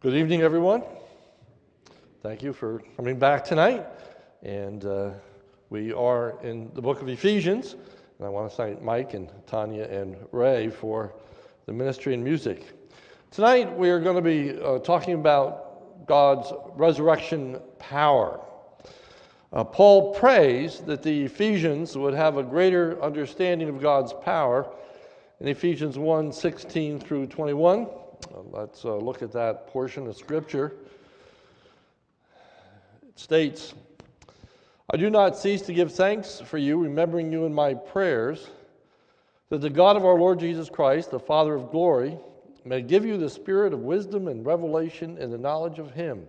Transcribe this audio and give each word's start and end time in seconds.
Good 0.00 0.14
evening, 0.14 0.42
everyone. 0.42 0.84
Thank 2.22 2.40
you 2.40 2.52
for 2.52 2.80
coming 2.96 3.18
back 3.18 3.44
tonight. 3.44 3.84
And 4.44 4.84
uh, 4.84 5.10
we 5.70 5.92
are 5.92 6.38
in 6.44 6.70
the 6.74 6.80
book 6.80 7.02
of 7.02 7.08
Ephesians. 7.08 7.74
And 8.18 8.24
I 8.24 8.28
want 8.28 8.48
to 8.48 8.56
thank 8.56 8.80
Mike 8.80 9.14
and 9.14 9.28
Tanya 9.48 9.82
and 9.86 10.16
Ray 10.30 10.70
for 10.70 11.14
the 11.66 11.72
ministry 11.72 12.14
and 12.14 12.22
music. 12.22 12.64
Tonight, 13.32 13.76
we 13.76 13.90
are 13.90 13.98
going 13.98 14.14
to 14.14 14.22
be 14.22 14.56
uh, 14.62 14.78
talking 14.78 15.14
about 15.14 16.06
God's 16.06 16.52
resurrection 16.76 17.58
power. 17.80 18.40
Uh, 19.52 19.64
Paul 19.64 20.14
prays 20.14 20.78
that 20.82 21.02
the 21.02 21.24
Ephesians 21.24 21.98
would 21.98 22.14
have 22.14 22.36
a 22.36 22.44
greater 22.44 23.02
understanding 23.02 23.68
of 23.68 23.82
God's 23.82 24.12
power 24.12 24.70
in 25.40 25.48
Ephesians 25.48 25.98
1 25.98 26.30
16 26.30 27.00
through 27.00 27.26
21. 27.26 27.88
Let's 28.50 28.84
uh, 28.84 28.96
look 28.96 29.22
at 29.22 29.32
that 29.32 29.66
portion 29.68 30.06
of 30.06 30.16
Scripture. 30.16 30.74
It 33.02 33.18
states, 33.18 33.74
I 34.90 34.96
do 34.96 35.10
not 35.10 35.36
cease 35.36 35.62
to 35.62 35.72
give 35.72 35.92
thanks 35.92 36.40
for 36.40 36.58
you, 36.58 36.78
remembering 36.78 37.30
you 37.32 37.44
in 37.44 37.54
my 37.54 37.74
prayers, 37.74 38.48
that 39.50 39.60
the 39.60 39.70
God 39.70 39.96
of 39.96 40.04
our 40.04 40.18
Lord 40.18 40.40
Jesus 40.40 40.68
Christ, 40.68 41.10
the 41.10 41.18
Father 41.18 41.54
of 41.54 41.70
glory, 41.70 42.18
may 42.64 42.82
give 42.82 43.04
you 43.04 43.16
the 43.16 43.30
spirit 43.30 43.72
of 43.72 43.80
wisdom 43.80 44.28
and 44.28 44.44
revelation 44.44 45.16
in 45.18 45.30
the 45.30 45.38
knowledge 45.38 45.78
of 45.78 45.92
him, 45.92 46.26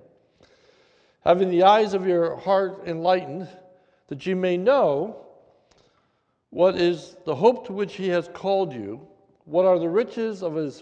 having 1.26 1.50
the 1.50 1.64
eyes 1.64 1.94
of 1.94 2.08
your 2.08 2.36
heart 2.38 2.84
enlightened, 2.86 3.48
that 4.08 4.26
you 4.26 4.36
may 4.36 4.58
know 4.58 5.26
what 6.50 6.76
is 6.76 7.16
the 7.26 7.36
hope 7.36 7.68
to 7.68 7.74
which 7.74 7.96
he 7.96 8.10
has 8.10 8.30
called 8.34 8.74
you, 8.74 9.06
what 9.46 9.66
are 9.66 9.80
the 9.80 9.90
riches 9.90 10.44
of 10.44 10.56
his 10.56 10.82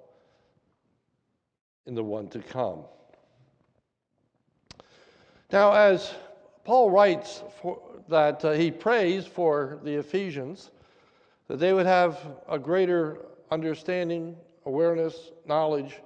in 1.85 1.95
the 1.95 2.03
one 2.03 2.27
to 2.29 2.39
come. 2.39 2.83
Now, 5.51 5.73
as 5.73 6.13
Paul 6.63 6.91
writes 6.91 7.43
for, 7.61 7.81
that 8.07 8.43
uh, 8.45 8.51
he 8.51 8.71
prays 8.71 9.25
for 9.25 9.79
the 9.83 9.95
Ephesians, 9.95 10.71
that 11.47 11.59
they 11.59 11.73
would 11.73 11.85
have 11.85 12.19
a 12.47 12.57
greater 12.57 13.25
understanding, 13.51 14.35
awareness, 14.65 15.31
knowledge, 15.45 15.99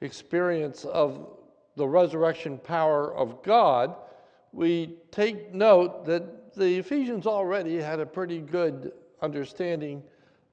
experience 0.00 0.84
of 0.84 1.28
the 1.76 1.86
resurrection 1.86 2.58
power 2.58 3.14
of 3.14 3.42
God, 3.42 3.94
we 4.52 4.96
take 5.10 5.54
note 5.54 6.04
that 6.04 6.54
the 6.54 6.78
Ephesians 6.78 7.26
already 7.26 7.80
had 7.80 8.00
a 8.00 8.06
pretty 8.06 8.40
good 8.40 8.92
understanding 9.22 10.02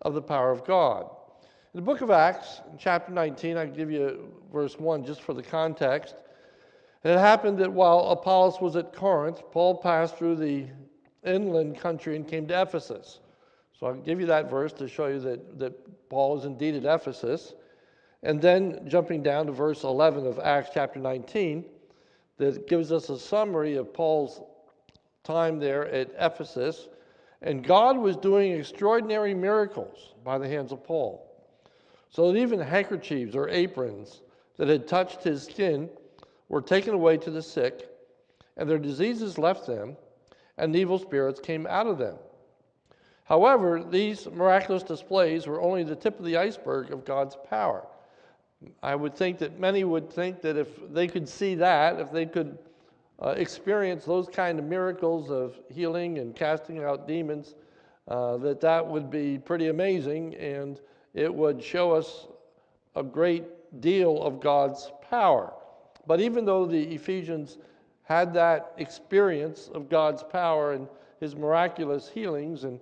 of 0.04 0.14
the 0.14 0.22
power 0.22 0.52
of 0.52 0.64
God. 0.64 1.10
In 1.72 1.82
the 1.82 1.86
book 1.86 2.02
of 2.02 2.10
Acts, 2.10 2.62
chapter 2.80 3.12
19, 3.12 3.56
I 3.56 3.68
give 3.68 3.92
you 3.92 4.34
verse 4.52 4.80
1 4.80 5.06
just 5.06 5.22
for 5.22 5.36
the 5.36 5.44
context. 5.44 6.16
it 7.04 7.16
happened 7.16 7.60
that 7.60 7.72
while 7.72 8.00
Apollos 8.10 8.60
was 8.60 8.76
at 8.76 8.92
Corinth, 8.92 9.44
Paul 9.52 9.78
passed 9.78 10.18
through 10.18 10.38
the 10.38 10.66
inland 11.24 11.78
country 11.80 12.16
and 12.16 12.28
came 12.28 12.48
to 12.48 12.60
Ephesus. 12.60 13.20
So 13.80 13.86
I'll 13.86 13.94
give 13.94 14.20
you 14.20 14.26
that 14.26 14.50
verse 14.50 14.74
to 14.74 14.88
show 14.88 15.06
you 15.06 15.20
that, 15.20 15.60
that 15.60 16.10
Paul 16.10 16.40
is 16.40 16.46
indeed 16.46 16.74
at 16.74 16.86
Ephesus. 16.86 17.54
And 18.24 18.42
then 18.42 18.82
jumping 18.88 19.22
down 19.22 19.46
to 19.46 19.52
verse 19.52 19.84
11 19.84 20.26
of 20.26 20.40
Acts 20.40 20.72
chapter 20.74 21.00
19, 21.00 21.64
that 22.38 22.68
gives 22.68 22.92
us 22.92 23.10
a 23.10 23.20
summary 23.20 23.76
of 23.76 23.94
Paul's 23.94 24.42
time 25.24 25.60
there 25.60 25.88
at 25.90 26.10
Ephesus. 26.18 26.90
And 27.44 27.64
God 27.64 27.96
was 27.96 28.18
doing 28.18 28.54
extraordinary 28.54 29.36
miracles 29.36 30.16
by 30.24 30.40
the 30.40 30.48
hands 30.48 30.72
of 30.72 30.84
Paul 30.84 31.29
so 32.10 32.32
that 32.32 32.38
even 32.38 32.60
handkerchiefs 32.60 33.36
or 33.36 33.50
aprons 33.50 34.22
that 34.58 34.68
had 34.68 34.88
touched 34.88 35.24
his 35.24 35.44
skin 35.44 35.90
were 36.50 36.62
taken 36.62 36.94
away 36.94 37.18
to 37.18 37.32
the 37.32 37.42
sick, 37.42 37.88
and 38.58 38.70
their 38.70 38.80
diseases 38.80 39.38
left 39.38 39.68
them, 39.68 39.96
and 40.58 40.76
evil 40.76 41.00
spirits 41.00 41.40
came 41.40 41.66
out 41.68 41.88
of 41.88 41.98
them. 41.98 42.18
However, 43.24 43.84
these 43.84 44.28
miraculous 44.32 44.82
displays 44.82 45.46
were 45.46 45.62
only 45.62 45.84
the 45.84 45.96
tip 45.96 46.18
of 46.20 46.26
the 46.26 46.36
iceberg 46.36 46.92
of 46.92 47.06
God's 47.06 47.38
power. 47.48 47.86
I 48.82 48.96
would 48.96 49.16
think 49.16 49.38
that 49.38 49.60
many 49.60 49.84
would 49.84 50.12
think 50.12 50.42
that 50.42 50.58
if 50.58 50.68
they 50.92 51.08
could 51.08 51.30
see 51.30 51.56
that, 51.56 52.00
if 52.00 52.12
they 52.12 52.26
could 52.26 52.58
uh, 53.22 53.30
experience 53.38 54.04
those 54.04 54.28
kind 54.28 54.58
of 54.58 54.66
miracles 54.66 55.30
of 55.30 55.60
healing 55.70 56.18
and 56.18 56.36
casting 56.36 56.84
out 56.84 57.08
demons, 57.08 57.56
uh, 58.08 58.38
that 58.38 58.60
that 58.62 58.86
would 58.86 59.12
be 59.12 59.38
pretty 59.38 59.68
amazing 59.68 60.36
and 60.36 60.82
it 61.14 61.34
would 61.34 61.64
show 61.64 61.92
us 61.92 62.28
a 62.96 63.04
great 63.04 63.46
deal 63.82 64.22
of 64.22 64.40
God's 64.40 64.92
power. 65.10 65.54
But 66.08 66.20
even 66.20 66.46
though 66.46 66.66
the 66.66 66.84
Ephesians 66.94 67.58
had 68.04 68.34
that 68.34 68.74
experience 68.78 69.70
of 69.74 69.90
God's 69.90 70.24
power 70.24 70.74
and 70.74 70.88
his 71.20 71.36
miraculous 71.36 72.10
healings 72.10 72.64
and 72.64 72.80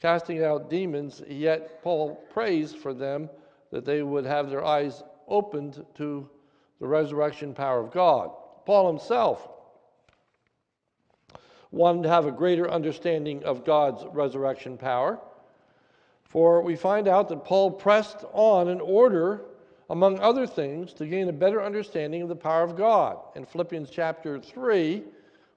casting 0.00 0.42
out 0.42 0.70
demons, 0.70 1.22
yet 1.28 1.82
Paul 1.82 2.16
prays 2.30 2.72
for 2.72 2.94
them 2.94 3.28
that 3.70 3.84
they 3.84 4.02
would 4.02 4.24
have 4.24 4.50
their 4.50 4.64
eyes 4.64 5.02
opened 5.28 5.84
to 5.96 6.28
the 6.80 6.86
resurrection 6.86 7.54
power 7.54 7.80
of 7.80 7.92
God. 7.92 8.30
Paul 8.66 8.88
himself 8.88 9.48
wanted 11.70 12.04
to 12.04 12.08
have 12.08 12.26
a 12.26 12.32
greater 12.32 12.70
understanding 12.70 13.42
of 13.44 13.64
God's 13.64 14.04
resurrection 14.12 14.78
power. 14.78 15.20
For 16.34 16.62
we 16.62 16.74
find 16.74 17.06
out 17.06 17.28
that 17.28 17.44
Paul 17.44 17.70
pressed 17.70 18.24
on 18.32 18.66
in 18.66 18.80
order, 18.80 19.42
among 19.88 20.18
other 20.18 20.48
things, 20.48 20.92
to 20.94 21.06
gain 21.06 21.28
a 21.28 21.32
better 21.32 21.62
understanding 21.62 22.22
of 22.22 22.28
the 22.28 22.34
power 22.34 22.64
of 22.64 22.74
God. 22.74 23.18
In 23.36 23.46
Philippians 23.46 23.88
chapter 23.88 24.40
3, 24.40 25.04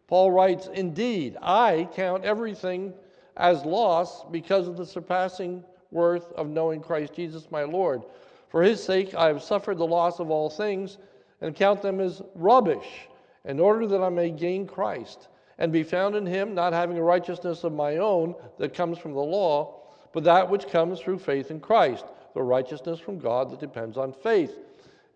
Paul 0.07 0.29
writes, 0.29 0.69
Indeed, 0.71 1.35
I 1.41 1.89
count 1.95 2.25
everything 2.25 2.93
as 3.37 3.65
loss 3.65 4.23
because 4.25 4.67
of 4.67 4.77
the 4.77 4.85
surpassing 4.85 5.63
worth 5.89 6.31
of 6.33 6.47
knowing 6.47 6.81
Christ 6.81 7.13
Jesus 7.15 7.49
my 7.49 7.63
Lord. 7.63 8.03
For 8.49 8.61
his 8.61 8.83
sake 8.83 9.15
I 9.15 9.29
have 9.29 9.41
suffered 9.41 9.79
the 9.79 9.87
loss 9.87 10.19
of 10.19 10.29
all 10.29 10.47
things 10.47 10.99
and 11.41 11.55
count 11.55 11.81
them 11.81 11.99
as 11.99 12.21
rubbish, 12.35 13.07
in 13.45 13.59
order 13.59 13.87
that 13.87 14.03
I 14.03 14.09
may 14.09 14.29
gain 14.29 14.67
Christ 14.67 15.29
and 15.57 15.71
be 15.71 15.81
found 15.81 16.15
in 16.15 16.27
him, 16.27 16.53
not 16.53 16.71
having 16.71 16.99
a 16.99 17.03
righteousness 17.03 17.63
of 17.63 17.73
my 17.73 17.97
own 17.97 18.35
that 18.59 18.75
comes 18.75 18.99
from 18.99 19.13
the 19.13 19.19
law 19.19 19.76
but 20.13 20.23
that 20.23 20.49
which 20.49 20.67
comes 20.67 20.99
through 20.99 21.19
faith 21.19 21.51
in 21.51 21.59
Christ, 21.59 22.05
the 22.33 22.41
righteousness 22.41 22.99
from 22.99 23.19
God 23.19 23.51
that 23.51 23.59
depends 23.59 23.97
on 23.97 24.13
faith. 24.13 24.57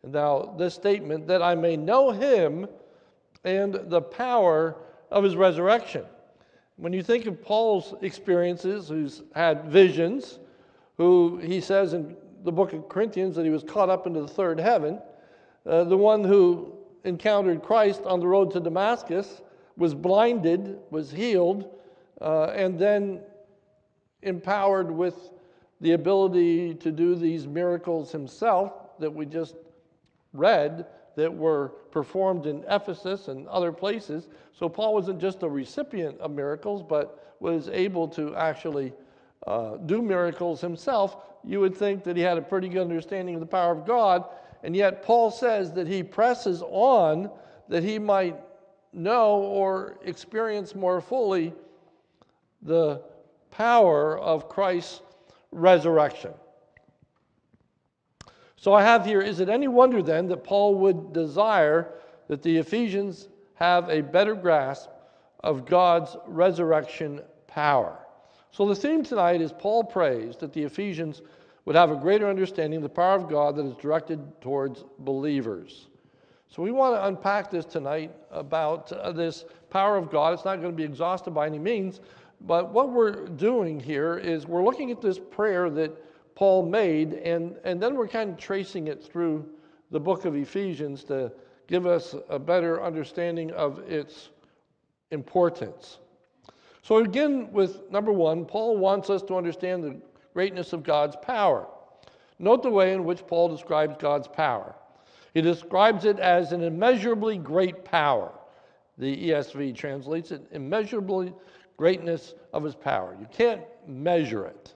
And 0.03 0.13
now, 0.13 0.55
this 0.57 0.73
statement, 0.73 1.27
that 1.27 1.41
I 1.41 1.55
may 1.55 1.77
know 1.77 2.11
him 2.11 2.67
and 3.43 3.75
the 3.89 4.01
power 4.01 4.75
of 5.09 5.23
his 5.23 5.35
resurrection. 5.35 6.05
When 6.77 6.93
you 6.93 7.03
think 7.03 7.25
of 7.25 7.41
Paul's 7.43 7.93
experiences, 8.01 8.89
who's 8.89 9.21
had 9.35 9.65
visions, 9.65 10.39
who 10.97 11.37
he 11.43 11.61
says 11.61 11.93
in 11.93 12.15
the 12.43 12.51
book 12.51 12.73
of 12.73 12.89
Corinthians 12.89 13.35
that 13.35 13.45
he 13.45 13.51
was 13.51 13.63
caught 13.63 13.89
up 13.89 14.07
into 14.07 14.21
the 14.21 14.27
third 14.27 14.59
heaven, 14.59 14.99
uh, 15.67 15.83
the 15.83 15.97
one 15.97 16.23
who 16.23 16.73
encountered 17.03 17.61
Christ 17.61 18.01
on 18.05 18.19
the 18.19 18.27
road 18.27 18.51
to 18.51 18.59
Damascus 18.59 19.41
was 19.77 19.93
blinded, 19.93 20.79
was 20.89 21.11
healed, 21.11 21.69
uh, 22.19 22.45
and 22.55 22.77
then 22.79 23.21
empowered 24.23 24.91
with 24.91 25.31
the 25.81 25.93
ability 25.93 26.75
to 26.75 26.91
do 26.91 27.15
these 27.15 27.47
miracles 27.47 28.11
himself 28.11 28.73
that 28.99 29.11
we 29.11 29.25
just 29.25 29.55
read 30.33 30.85
that 31.15 31.33
were 31.33 31.69
performed 31.91 32.45
in 32.45 32.63
Ephesus 32.69 33.27
and 33.27 33.47
other 33.47 33.71
places. 33.71 34.29
So 34.53 34.69
Paul 34.69 34.93
wasn't 34.93 35.19
just 35.19 35.43
a 35.43 35.49
recipient 35.49 36.19
of 36.19 36.31
miracles, 36.31 36.83
but 36.87 37.35
was 37.39 37.67
able 37.69 38.07
to 38.09 38.35
actually 38.35 38.93
uh, 39.47 39.77
do 39.77 40.01
miracles 40.01 40.61
himself. 40.61 41.17
You 41.43 41.59
would 41.59 41.75
think 41.75 42.03
that 42.03 42.15
he 42.15 42.21
had 42.21 42.37
a 42.37 42.41
pretty 42.41 42.69
good 42.69 42.81
understanding 42.81 43.35
of 43.35 43.41
the 43.41 43.47
power 43.47 43.71
of 43.71 43.85
God, 43.85 44.25
and 44.63 44.75
yet 44.75 45.03
Paul 45.03 45.31
says 45.31 45.73
that 45.73 45.87
he 45.87 46.03
presses 46.03 46.61
on 46.61 47.29
that 47.67 47.83
he 47.83 47.97
might 47.97 48.39
know 48.93 49.37
or 49.37 49.97
experience 50.03 50.75
more 50.75 51.01
fully 51.01 51.53
the 52.61 53.01
power 53.51 54.17
of 54.17 54.49
Christ's 54.49 55.01
resurrection. 55.51 56.31
So 58.55 58.73
I 58.73 58.83
have 58.83 59.05
here, 59.05 59.21
is 59.21 59.39
it 59.39 59.49
any 59.49 59.67
wonder 59.67 60.01
then 60.01 60.27
that 60.27 60.43
Paul 60.43 60.75
would 60.75 61.13
desire 61.13 61.93
that 62.27 62.41
the 62.41 62.57
Ephesians 62.57 63.27
have 63.55 63.89
a 63.89 64.01
better 64.01 64.33
grasp 64.33 64.89
of 65.41 65.65
God's 65.65 66.15
resurrection 66.27 67.21
power. 67.47 67.99
So 68.51 68.65
the 68.65 68.75
theme 68.75 69.03
tonight 69.03 69.41
is 69.41 69.51
Paul 69.51 69.83
prays 69.83 70.35
that 70.37 70.53
the 70.53 70.63
Ephesians 70.63 71.21
would 71.65 71.75
have 71.75 71.91
a 71.91 71.95
greater 71.95 72.27
understanding 72.27 72.77
of 72.77 72.83
the 72.83 72.89
power 72.89 73.15
of 73.15 73.29
God 73.29 73.55
that 73.55 73.65
is 73.65 73.75
directed 73.75 74.19
towards 74.41 74.83
believers. 74.99 75.87
So 76.49 76.61
we 76.61 76.71
want 76.71 76.95
to 76.95 77.05
unpack 77.05 77.49
this 77.49 77.65
tonight 77.65 78.11
about 78.29 78.91
uh, 78.91 79.11
this 79.11 79.45
power 79.69 79.95
of 79.95 80.11
God. 80.11 80.33
It's 80.33 80.43
not 80.43 80.57
going 80.57 80.71
to 80.71 80.77
be 80.77 80.83
exhausted 80.83 81.31
by 81.31 81.45
any 81.45 81.59
means, 81.59 82.01
but 82.45 82.73
what 82.73 82.91
we're 82.91 83.25
doing 83.27 83.79
here 83.79 84.17
is 84.17 84.47
we're 84.47 84.63
looking 84.63 84.91
at 84.91 85.01
this 85.01 85.19
prayer 85.19 85.69
that 85.69 86.35
Paul 86.35 86.65
made, 86.65 87.13
and, 87.13 87.55
and 87.63 87.81
then 87.81 87.95
we're 87.95 88.07
kind 88.07 88.31
of 88.31 88.37
tracing 88.37 88.87
it 88.87 89.03
through 89.03 89.47
the 89.91 89.99
book 89.99 90.25
of 90.25 90.35
Ephesians 90.35 91.03
to 91.05 91.31
give 91.67 91.85
us 91.85 92.15
a 92.29 92.39
better 92.39 92.83
understanding 92.83 93.51
of 93.51 93.79
its 93.79 94.29
importance. 95.11 95.99
So, 96.81 96.97
again, 96.97 97.51
with 97.51 97.89
number 97.91 98.11
one, 98.11 98.45
Paul 98.45 98.77
wants 98.77 99.09
us 99.09 99.21
to 99.23 99.35
understand 99.35 99.83
the 99.83 100.01
greatness 100.33 100.73
of 100.73 100.83
God's 100.83 101.15
power. 101.21 101.67
Note 102.39 102.63
the 102.63 102.71
way 102.71 102.93
in 102.93 103.03
which 103.03 103.27
Paul 103.27 103.49
describes 103.49 103.97
God's 103.99 104.27
power. 104.27 104.75
He 105.33 105.41
describes 105.41 106.05
it 106.05 106.19
as 106.19 106.53
an 106.53 106.63
immeasurably 106.63 107.37
great 107.37 107.85
power. 107.85 108.33
The 108.97 109.29
ESV 109.29 109.75
translates 109.75 110.31
it 110.31 110.41
immeasurably 110.51 111.33
greatness 111.77 112.33
of 112.53 112.63
his 112.63 112.75
power. 112.75 113.15
You 113.19 113.27
can't 113.31 113.61
measure 113.87 114.45
it. 114.45 114.73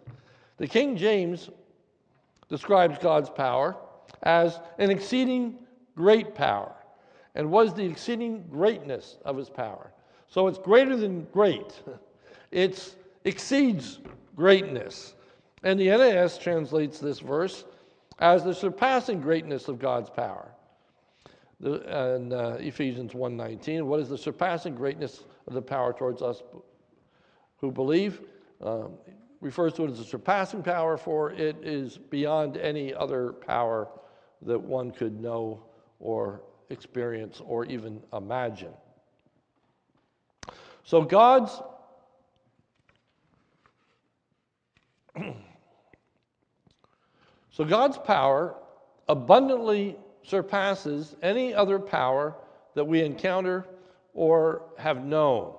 The 0.57 0.67
King 0.67 0.97
James 0.97 1.49
describes 2.49 2.97
God's 2.99 3.29
power 3.29 3.75
as 4.23 4.59
an 4.77 4.89
exceeding 4.89 5.57
great 5.95 6.35
power 6.35 6.73
and 7.35 7.51
was 7.51 7.73
the 7.73 7.83
exceeding 7.83 8.45
greatness 8.49 9.17
of 9.25 9.37
his 9.37 9.49
power. 9.49 9.91
So 10.27 10.47
it's 10.47 10.57
greater 10.57 10.95
than 10.95 11.25
great. 11.31 11.73
It 12.51 12.95
exceeds 13.25 13.99
greatness. 14.33 15.15
And 15.63 15.77
the 15.77 15.87
NAS 15.87 16.37
translates 16.37 16.99
this 16.99 17.19
verse 17.19 17.65
as 18.19 18.45
the 18.45 18.53
surpassing 18.53 19.19
greatness 19.19 19.67
of 19.67 19.77
God's 19.77 20.09
power. 20.09 20.51
The, 21.59 22.13
and 22.13 22.31
uh, 22.31 22.55
Ephesians 22.59 23.11
1.19, 23.11 23.83
what 23.83 23.99
is 23.99 24.07
the 24.07 24.17
surpassing 24.17 24.75
greatness 24.75 25.25
of 25.47 25.53
the 25.53 25.61
power 25.61 25.91
towards 25.91 26.21
us 26.21 26.43
who 27.57 27.71
believe? 27.71 28.21
Um, 28.61 28.93
refers 29.41 29.73
to 29.73 29.85
it 29.85 29.91
as 29.91 29.99
a 29.99 30.05
surpassing 30.05 30.63
power, 30.63 30.97
for 30.97 31.31
it 31.31 31.57
is 31.63 31.97
beyond 31.97 32.57
any 32.57 32.93
other 32.93 33.33
power 33.33 33.87
that 34.41 34.59
one 34.59 34.91
could 34.91 35.19
know 35.19 35.63
or 35.99 36.41
experience 36.69 37.41
or 37.45 37.65
even 37.65 38.01
imagine. 38.13 38.73
So 40.83 41.01
God's 41.01 41.61
So 47.55 47.63
God's 47.63 47.97
power 47.97 48.53
abundantly 49.07 49.95
surpasses 50.23 51.15
any 51.21 51.53
other 51.53 51.79
power 51.79 52.35
that 52.73 52.83
we 52.83 53.01
encounter 53.01 53.65
or 54.13 54.63
have 54.77 55.05
known. 55.05 55.55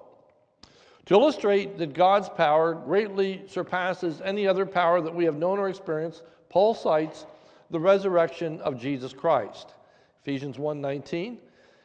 To 1.07 1.15
illustrate 1.15 1.79
that 1.79 1.95
God's 1.95 2.29
power 2.29 2.75
greatly 2.75 3.45
surpasses 3.47 4.21
any 4.25 4.47
other 4.47 4.67
power 4.67 5.01
that 5.01 5.15
we 5.15 5.25
have 5.25 5.37
known 5.37 5.59
or 5.59 5.69
experienced, 5.69 6.23
Paul 6.49 6.75
cites 6.75 7.27
the 7.71 7.79
resurrection 7.81 8.61
of 8.61 8.79
Jesus 8.79 9.13
Christ. 9.13 9.75
Ephesians 10.23 10.59
1:19. 10.59 11.39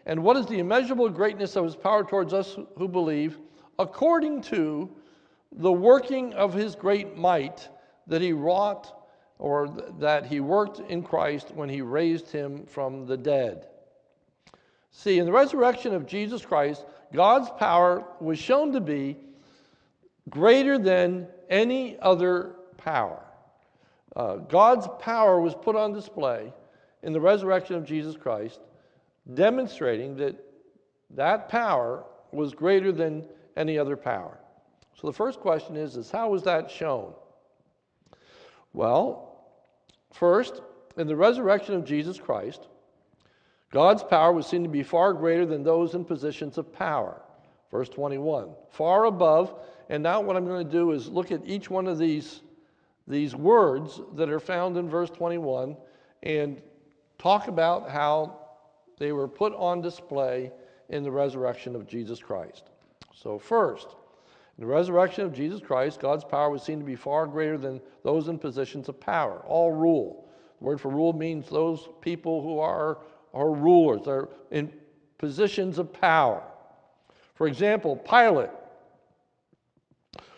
And 0.08 0.24
what 0.24 0.38
is 0.38 0.48
the 0.48 0.58
immeasurable 0.58 1.10
greatness 1.10 1.56
of 1.56 1.64
his 1.66 1.76
power 1.76 2.04
towards 2.04 2.34
us 2.34 2.58
who 2.78 2.88
believe, 2.88 3.38
according 3.78 4.42
to 4.42 4.90
the 5.52 5.72
working 5.72 6.34
of 6.34 6.54
his 6.54 6.76
great 6.76 7.16
might 7.16 7.70
that 8.08 8.22
he 8.22 8.34
wrought 8.34 8.92
or 9.38 9.68
that 10.00 10.26
he 10.26 10.40
worked 10.40 10.80
in 10.90 11.04
Christ 11.04 11.52
when 11.54 11.70
he 11.70 11.82
raised 11.82 12.32
him 12.32 12.66
from 12.66 13.06
the 13.06 13.18
dead. 13.18 13.68
See, 14.92 15.20
in 15.20 15.26
the 15.26 15.32
resurrection 15.32 15.94
of 15.94 16.06
Jesus 16.06 16.46
Christ, 16.46 16.86
God's 17.14 17.50
power 17.58 18.06
was 18.20 18.38
shown 18.38 18.72
to 18.74 18.82
be 18.82 19.18
greater 20.30 20.78
than 20.78 21.28
any 21.50 21.98
other 22.00 22.56
power. 22.78 23.24
Uh, 24.16 24.36
God's 24.36 24.88
power 25.00 25.40
was 25.40 25.56
put 25.56 25.76
on 25.76 25.94
display 25.94 26.54
in 27.04 27.14
the 27.14 27.22
resurrection 27.22 27.76
of 27.76 27.86
Jesus 27.86 28.16
Christ, 28.16 28.60
demonstrating 29.34 30.16
that 30.18 30.36
that 31.12 31.50
power 31.50 32.06
was 32.32 32.54
greater 32.54 32.92
than 32.92 33.26
any 33.58 33.78
other 33.78 33.98
power. 33.98 34.40
So 35.00 35.08
the 35.08 35.14
first 35.14 35.40
question 35.40 35.76
is, 35.76 35.96
is 35.96 36.12
how 36.12 36.30
was 36.30 36.44
that 36.44 36.70
shown? 36.70 37.14
Well, 38.74 39.32
First, 40.12 40.62
in 40.98 41.08
the 41.08 41.16
resurrection 41.16 41.74
of 41.76 41.86
Jesus 41.86 42.20
Christ, 42.20 42.68
God's 43.72 44.04
power 44.04 44.34
was 44.34 44.48
seen 44.48 44.64
to 44.64 44.70
be 44.70 44.84
far 44.84 45.14
greater 45.14 45.46
than 45.46 45.64
those 45.64 45.96
in 45.96 46.06
positions 46.06 46.58
of 46.58 46.72
power. 46.74 47.22
Verse 47.72 47.88
21, 47.90 48.50
far 48.70 49.06
above. 49.06 49.56
And 49.90 50.04
now, 50.04 50.22
what 50.22 50.36
I'm 50.36 50.46
going 50.46 50.66
to 50.66 50.72
do 50.72 50.92
is 50.92 51.08
look 51.08 51.32
at 51.32 51.42
each 51.46 51.70
one 51.70 51.88
of 51.88 51.98
these, 51.98 52.42
these 53.08 53.34
words 53.34 54.02
that 54.16 54.30
are 54.30 54.40
found 54.40 54.78
in 54.78 54.90
verse 54.90 55.10
21 55.10 55.78
and 56.24 56.62
talk 57.18 57.48
about 57.48 57.90
how 57.90 58.40
they 58.98 59.12
were 59.12 59.28
put 59.28 59.54
on 59.54 59.82
display 59.82 60.52
in 60.90 61.04
the 61.04 61.12
resurrection 61.12 61.76
of 61.76 61.88
Jesus 61.88 62.20
Christ. 62.20 62.66
So, 63.16 63.40
first, 63.40 63.88
in 64.58 64.68
the 64.68 64.74
resurrection 64.74 65.26
of 65.26 65.34
Jesus 65.34 65.62
Christ, 65.62 66.00
God's 66.00 66.24
power 66.24 66.50
was 66.50 66.62
seen 66.62 66.80
to 66.80 66.86
be 66.86 66.96
far 66.96 67.26
greater 67.26 67.58
than 67.58 67.82
those 68.04 68.28
in 68.28 68.38
positions 68.38 68.90
of 68.90 69.00
power. 69.00 69.42
All 69.48 69.72
rule. 69.72 70.28
The 70.60 70.66
word 70.66 70.82
for 70.82 70.90
rule 70.90 71.14
means 71.14 71.50
those 71.50 71.90
people 72.02 72.42
who 72.42 72.60
are, 72.60 73.00
are 73.34 73.52
rulers, 73.52 74.02
they're 74.06 74.28
in 74.52 74.72
positions 75.18 75.78
of 75.78 75.92
power. 75.94 76.44
For 77.36 77.48
example, 77.48 77.96
Pilate, 77.96 78.50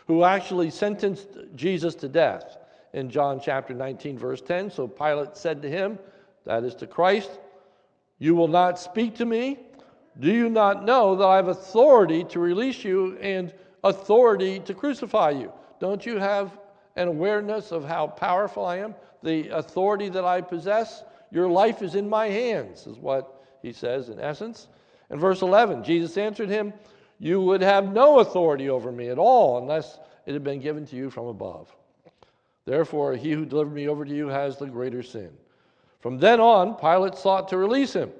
who 0.07 0.23
actually 0.23 0.69
sentenced 0.69 1.29
Jesus 1.55 1.95
to 1.95 2.07
death 2.07 2.57
in 2.93 3.09
John 3.09 3.39
chapter 3.43 3.73
19, 3.73 4.17
verse 4.17 4.41
10. 4.41 4.69
So 4.69 4.87
Pilate 4.87 5.35
said 5.35 5.61
to 5.61 5.69
him, 5.69 5.97
that 6.45 6.63
is 6.63 6.75
to 6.75 6.87
Christ, 6.87 7.31
You 8.19 8.35
will 8.35 8.47
not 8.47 8.77
speak 8.77 9.15
to 9.15 9.25
me? 9.25 9.59
Do 10.19 10.31
you 10.31 10.49
not 10.49 10.85
know 10.85 11.15
that 11.15 11.25
I 11.25 11.37
have 11.37 11.47
authority 11.47 12.23
to 12.25 12.39
release 12.39 12.83
you 12.83 13.17
and 13.17 13.53
authority 13.83 14.59
to 14.61 14.73
crucify 14.73 15.31
you. 15.31 15.51
Don't 15.79 16.05
you 16.05 16.17
have 16.17 16.57
an 16.95 17.07
awareness 17.07 17.71
of 17.71 17.83
how 17.83 18.07
powerful 18.07 18.65
I 18.65 18.77
am? 18.77 18.95
The 19.21 19.49
authority 19.49 20.09
that 20.09 20.25
I 20.25 20.41
possess? 20.41 21.03
Your 21.33 21.49
life 21.49 21.81
is 21.81 21.95
in 21.95 22.07
my 22.07 22.27
hands, 22.27 22.85
is 22.85 22.99
what 22.99 23.43
he 23.63 23.73
says 23.73 24.09
in 24.09 24.19
essence. 24.19 24.67
In 25.09 25.19
verse 25.19 25.41
11, 25.41 25.83
Jesus 25.83 26.15
answered 26.15 26.47
him, 26.47 26.71
You 27.17 27.41
would 27.41 27.61
have 27.61 27.91
no 27.91 28.19
authority 28.19 28.69
over 28.69 28.91
me 28.91 29.09
at 29.09 29.17
all 29.17 29.57
unless 29.57 29.97
it 30.27 30.33
had 30.33 30.43
been 30.43 30.59
given 30.59 30.85
to 30.85 30.95
you 30.95 31.09
from 31.09 31.25
above. 31.25 31.75
Therefore, 32.65 33.15
he 33.15 33.31
who 33.31 33.45
delivered 33.45 33.73
me 33.73 33.89
over 33.89 34.05
to 34.05 34.15
you 34.15 34.27
has 34.27 34.57
the 34.57 34.67
greater 34.67 35.01
sin. 35.01 35.31
From 36.01 36.19
then 36.19 36.39
on, 36.39 36.75
Pilate 36.75 37.15
sought 37.15 37.47
to 37.47 37.57
release 37.57 37.93
him. 37.93 38.11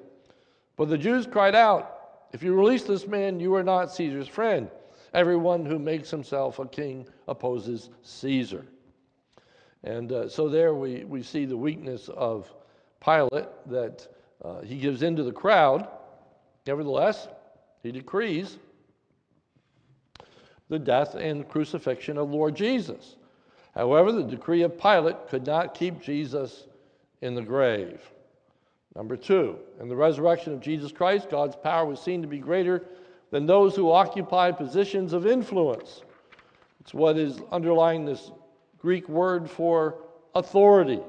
But 0.76 0.88
the 0.88 0.98
Jews 0.98 1.24
cried 1.24 1.54
out, 1.54 2.26
If 2.32 2.42
you 2.42 2.52
release 2.54 2.82
this 2.82 3.06
man, 3.06 3.38
you 3.38 3.54
are 3.54 3.62
not 3.62 3.92
Caesar's 3.92 4.26
friend. 4.26 4.68
Everyone 5.12 5.64
who 5.64 5.78
makes 5.78 6.10
himself 6.10 6.58
a 6.58 6.66
king 6.66 7.06
opposes 7.28 7.90
Caesar. 8.02 8.66
And 9.84 10.10
uh, 10.10 10.28
so 10.28 10.48
there 10.48 10.74
we, 10.74 11.04
we 11.04 11.22
see 11.22 11.44
the 11.44 11.56
weakness 11.56 12.08
of 12.08 12.52
Pilate 13.04 13.48
that 13.66 14.08
uh, 14.44 14.60
he 14.60 14.76
gives 14.76 15.02
in 15.02 15.16
to 15.16 15.22
the 15.22 15.32
crowd. 15.32 15.88
Nevertheless, 16.66 17.28
he 17.82 17.92
decrees 17.92 18.58
the 20.68 20.78
death 20.78 21.14
and 21.14 21.48
crucifixion 21.48 22.16
of 22.16 22.30
Lord 22.30 22.54
Jesus. 22.54 23.16
However, 23.74 24.12
the 24.12 24.22
decree 24.22 24.62
of 24.62 24.78
Pilate 24.78 25.28
could 25.28 25.46
not 25.46 25.74
keep 25.74 26.00
Jesus 26.00 26.66
in 27.20 27.34
the 27.34 27.42
grave. 27.42 28.00
Number 28.94 29.16
two, 29.16 29.58
in 29.80 29.88
the 29.88 29.96
resurrection 29.96 30.52
of 30.52 30.60
Jesus 30.60 30.92
Christ, 30.92 31.28
God's 31.28 31.56
power 31.56 31.84
was 31.84 32.00
seen 32.00 32.22
to 32.22 32.28
be 32.28 32.38
greater 32.38 32.84
than 33.30 33.44
those 33.44 33.74
who 33.74 33.90
occupy 33.90 34.52
positions 34.52 35.12
of 35.12 35.26
influence. 35.26 36.02
It's 36.80 36.94
what 36.94 37.16
is 37.18 37.40
underlying 37.50 38.04
this 38.04 38.30
Greek 38.78 39.08
word 39.08 39.50
for 39.50 39.96
authority. 40.34 41.00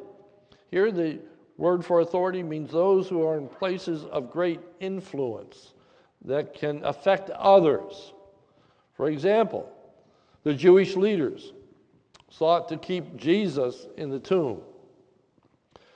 Here, 0.72 0.92
the 0.92 1.20
word 1.58 1.86
for 1.86 2.02
authority 2.02 2.44
means 2.44 2.72
those 2.72 3.08
who 3.08 3.26
are 3.26 3.38
in 3.38 3.48
places 3.48 4.04
of 4.06 4.32
great 4.32 4.60
influence 4.80 5.74
that 6.26 6.54
can 6.54 6.84
affect 6.84 7.30
others. 7.32 8.14
For 8.96 9.10
example, 9.10 9.70
the 10.44 10.54
Jewish 10.54 10.96
leaders 10.96 11.54
sought 12.30 12.68
to 12.70 12.78
keep 12.78 13.16
Jesus 13.16 13.88
in 13.98 14.10
the 14.10 14.20
tomb. 14.20 14.62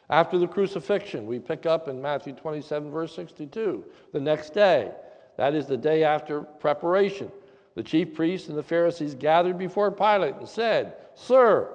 After 0.10 0.38
the 0.38 0.48
crucifixion, 0.48 1.28
we 1.28 1.40
pick 1.40 1.66
up 1.66 1.88
in 1.88 2.02
Matthew 2.02 2.34
27, 2.34 2.90
verse 2.90 3.14
62. 3.16 3.84
The 4.12 4.20
next 4.20 4.54
day, 4.54 4.92
that 5.38 5.54
is 5.54 5.68
the 5.68 5.78
day 5.78 6.04
after 6.04 6.42
preparation, 6.42 7.32
the 7.76 7.84
chief 7.84 8.14
priests 8.16 8.50
and 8.50 8.58
the 8.58 8.64
Pharisees 8.64 9.14
gathered 9.14 9.58
before 9.58 9.92
Pilate 9.92 10.36
and 10.36 10.48
said, 10.48 10.96
Sir, 11.16 11.70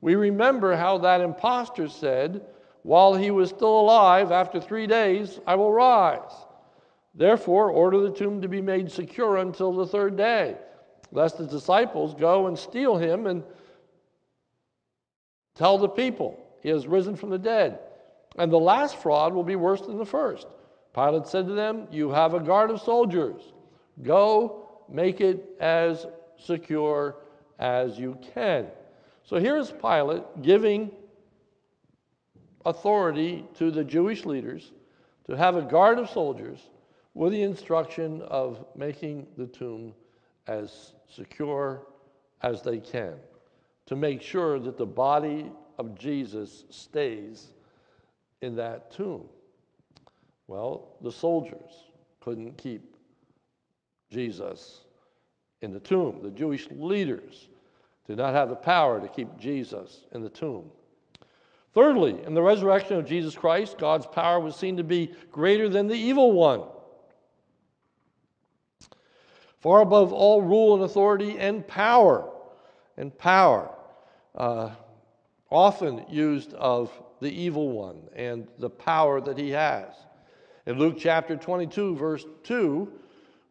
we 0.00 0.14
remember 0.14 0.76
how 0.76 0.98
that 0.98 1.20
impostor 1.20 1.88
said, 1.88 2.42
While 2.82 3.14
he 3.14 3.30
was 3.30 3.50
still 3.50 3.80
alive, 3.80 4.32
after 4.32 4.60
three 4.60 4.86
days, 4.86 5.38
I 5.46 5.54
will 5.54 5.72
rise. 5.72 6.32
Therefore, 7.14 7.70
order 7.70 8.00
the 8.00 8.10
tomb 8.10 8.40
to 8.42 8.48
be 8.48 8.62
made 8.62 8.90
secure 8.90 9.38
until 9.38 9.72
the 9.72 9.86
third 9.86 10.16
day, 10.16 10.56
lest 11.12 11.38
the 11.38 11.46
disciples 11.46 12.14
go 12.14 12.46
and 12.46 12.58
steal 12.58 12.96
him 12.96 13.26
and 13.26 13.42
tell 15.54 15.76
the 15.76 15.88
people 15.88 16.38
he 16.62 16.68
has 16.68 16.86
risen 16.86 17.16
from 17.16 17.30
the 17.30 17.38
dead. 17.38 17.80
And 18.38 18.50
the 18.50 18.58
last 18.58 18.96
fraud 18.96 19.34
will 19.34 19.44
be 19.44 19.56
worse 19.56 19.82
than 19.82 19.98
the 19.98 20.06
first. 20.06 20.46
Pilate 20.94 21.26
said 21.26 21.46
to 21.46 21.52
them, 21.52 21.88
You 21.90 22.10
have 22.10 22.34
a 22.34 22.40
guard 22.40 22.70
of 22.70 22.80
soldiers. 22.80 23.42
Go 24.02 24.68
make 24.88 25.20
it 25.20 25.56
as 25.60 26.06
secure 26.38 27.16
as 27.58 27.98
you 27.98 28.18
can. 28.34 28.68
So 29.24 29.36
here's 29.36 29.70
Pilate 29.70 30.42
giving 30.42 30.90
authority 32.66 33.44
to 33.54 33.70
the 33.70 33.84
Jewish 33.84 34.24
leaders 34.24 34.72
to 35.26 35.36
have 35.36 35.56
a 35.56 35.62
guard 35.62 35.98
of 35.98 36.10
soldiers 36.10 36.58
with 37.14 37.32
the 37.32 37.42
instruction 37.42 38.22
of 38.22 38.64
making 38.76 39.26
the 39.36 39.46
tomb 39.46 39.94
as 40.46 40.92
secure 41.08 41.86
as 42.42 42.62
they 42.62 42.78
can 42.78 43.14
to 43.86 43.96
make 43.96 44.22
sure 44.22 44.58
that 44.58 44.78
the 44.78 44.86
body 44.86 45.50
of 45.78 45.98
Jesus 45.98 46.64
stays 46.70 47.48
in 48.42 48.54
that 48.56 48.90
tomb. 48.92 49.24
Well, 50.46 50.96
the 51.00 51.12
soldiers 51.12 51.70
couldn't 52.20 52.56
keep 52.56 52.96
Jesus 54.10 54.80
in 55.62 55.72
the 55.72 55.80
tomb. 55.80 56.20
The 56.22 56.30
Jewish 56.30 56.68
leaders 56.70 57.48
did 58.06 58.18
not 58.18 58.34
have 58.34 58.48
the 58.48 58.56
power 58.56 59.00
to 59.00 59.08
keep 59.08 59.38
Jesus 59.38 60.00
in 60.12 60.22
the 60.22 60.28
tomb. 60.28 60.70
Thirdly, 61.74 62.22
in 62.24 62.34
the 62.34 62.42
resurrection 62.42 62.96
of 62.96 63.06
Jesus 63.06 63.34
Christ, 63.34 63.78
God's 63.78 64.06
power 64.06 64.40
was 64.40 64.56
seen 64.56 64.76
to 64.76 64.84
be 64.84 65.12
greater 65.30 65.68
than 65.68 65.86
the 65.86 65.94
evil 65.94 66.32
one 66.32 66.62
far 69.60 69.82
above 69.82 70.12
all 70.12 70.42
rule 70.42 70.74
and 70.74 70.82
authority 70.82 71.38
and 71.38 71.66
power. 71.66 72.28
And 72.96 73.16
power, 73.16 73.70
uh, 74.34 74.70
often 75.50 76.04
used 76.08 76.52
of 76.54 76.90
the 77.20 77.30
evil 77.30 77.70
one 77.70 78.02
and 78.14 78.48
the 78.58 78.70
power 78.70 79.20
that 79.20 79.38
he 79.38 79.50
has. 79.50 79.88
In 80.66 80.78
Luke 80.78 80.96
chapter 80.98 81.36
22, 81.36 81.96
verse 81.96 82.24
2, 82.44 82.90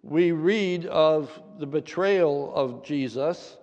we 0.04 0.32
read 0.32 0.86
of 0.86 1.42
the 1.58 1.66
betrayal 1.66 2.54
of 2.56 2.84
Jesus, 2.84 3.58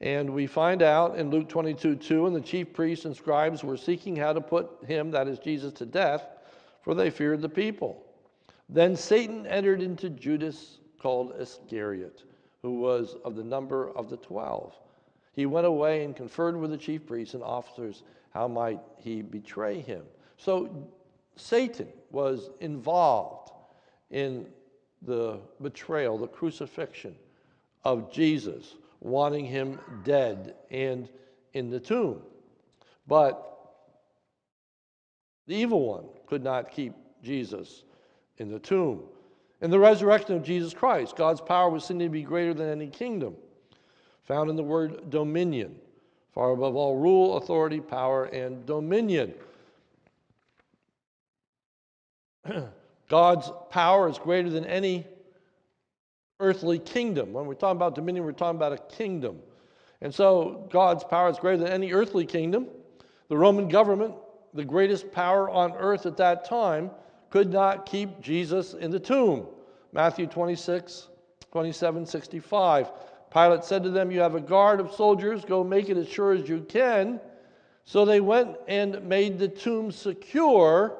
and 0.00 0.30
we 0.30 0.46
find 0.46 0.82
out 0.82 1.18
in 1.18 1.30
Luke 1.30 1.48
22 1.48 1.96
2, 1.96 2.26
and 2.26 2.36
the 2.36 2.40
chief 2.40 2.72
priests 2.72 3.04
and 3.04 3.16
scribes 3.16 3.64
were 3.64 3.76
seeking 3.76 4.14
how 4.14 4.32
to 4.32 4.40
put 4.40 4.70
him, 4.86 5.10
that 5.10 5.28
is 5.28 5.38
Jesus, 5.38 5.72
to 5.74 5.86
death, 5.86 6.24
for 6.82 6.94
they 6.94 7.10
feared 7.10 7.42
the 7.42 7.48
people. 7.48 8.04
Then 8.68 8.94
Satan 8.94 9.46
entered 9.46 9.82
into 9.82 10.10
Judas 10.10 10.78
called 11.00 11.34
Iscariot, 11.40 12.24
who 12.62 12.80
was 12.80 13.16
of 13.24 13.34
the 13.34 13.44
number 13.44 13.90
of 13.90 14.08
the 14.08 14.16
twelve. 14.18 14.74
He 15.32 15.46
went 15.46 15.66
away 15.66 16.04
and 16.04 16.14
conferred 16.14 16.56
with 16.56 16.70
the 16.70 16.76
chief 16.76 17.06
priests 17.06 17.34
and 17.34 17.42
officers 17.42 18.02
how 18.30 18.48
might 18.48 18.80
he 18.98 19.22
betray 19.22 19.80
him. 19.80 20.02
So 20.36 20.88
Satan 21.36 21.88
was 22.10 22.50
involved 22.60 23.52
in 24.10 24.46
the 25.02 25.40
betrayal, 25.62 26.18
the 26.18 26.26
crucifixion 26.26 27.14
of 27.84 28.12
Jesus, 28.12 28.74
wanting 29.00 29.44
him 29.44 29.78
dead 30.04 30.54
and 30.70 31.08
in 31.52 31.70
the 31.70 31.80
tomb. 31.80 32.22
But 33.06 33.44
the 35.46 35.54
evil 35.54 35.86
one 35.86 36.04
could 36.26 36.42
not 36.44 36.70
keep 36.70 36.92
Jesus 37.22 37.84
in 38.38 38.50
the 38.50 38.58
tomb. 38.58 39.02
In 39.60 39.70
the 39.70 39.78
resurrection 39.78 40.36
of 40.36 40.42
Jesus 40.42 40.72
Christ, 40.72 41.16
God's 41.16 41.40
power 41.40 41.70
was 41.70 41.84
seen 41.84 41.98
to 41.98 42.08
be 42.08 42.22
greater 42.22 42.54
than 42.54 42.68
any 42.68 42.88
kingdom, 42.88 43.34
found 44.22 44.50
in 44.50 44.56
the 44.56 44.62
word 44.62 45.10
dominion, 45.10 45.74
far 46.32 46.52
above 46.52 46.76
all 46.76 46.96
rule, 46.96 47.38
authority, 47.38 47.80
power, 47.80 48.26
and 48.26 48.64
dominion. 48.66 49.34
God's 53.08 53.50
power 53.70 54.08
is 54.08 54.18
greater 54.18 54.50
than 54.50 54.64
any 54.66 55.06
earthly 56.40 56.78
kingdom. 56.78 57.32
When 57.32 57.46
we're 57.46 57.54
talking 57.54 57.76
about 57.76 57.94
dominion, 57.94 58.24
we're 58.24 58.32
talking 58.32 58.56
about 58.56 58.72
a 58.72 58.78
kingdom. 58.78 59.40
And 60.00 60.14
so 60.14 60.68
God's 60.70 61.04
power 61.04 61.28
is 61.28 61.38
greater 61.38 61.58
than 61.58 61.72
any 61.72 61.92
earthly 61.92 62.24
kingdom. 62.24 62.68
The 63.28 63.36
Roman 63.36 63.68
government, 63.68 64.14
the 64.54 64.64
greatest 64.64 65.10
power 65.12 65.50
on 65.50 65.72
earth 65.72 66.06
at 66.06 66.16
that 66.18 66.44
time, 66.44 66.90
could 67.30 67.52
not 67.52 67.86
keep 67.86 68.20
Jesus 68.20 68.74
in 68.74 68.90
the 68.90 69.00
tomb. 69.00 69.46
Matthew 69.92 70.26
26, 70.26 71.08
27, 71.50 72.06
65. 72.06 72.90
Pilate 73.32 73.64
said 73.64 73.82
to 73.82 73.90
them, 73.90 74.10
You 74.10 74.20
have 74.20 74.34
a 74.34 74.40
guard 74.40 74.80
of 74.80 74.92
soldiers, 74.92 75.44
go 75.44 75.64
make 75.64 75.88
it 75.88 75.96
as 75.96 76.08
sure 76.08 76.32
as 76.32 76.48
you 76.48 76.60
can. 76.60 77.20
So 77.84 78.04
they 78.04 78.20
went 78.20 78.56
and 78.68 79.02
made 79.04 79.38
the 79.38 79.48
tomb 79.48 79.90
secure 79.90 80.96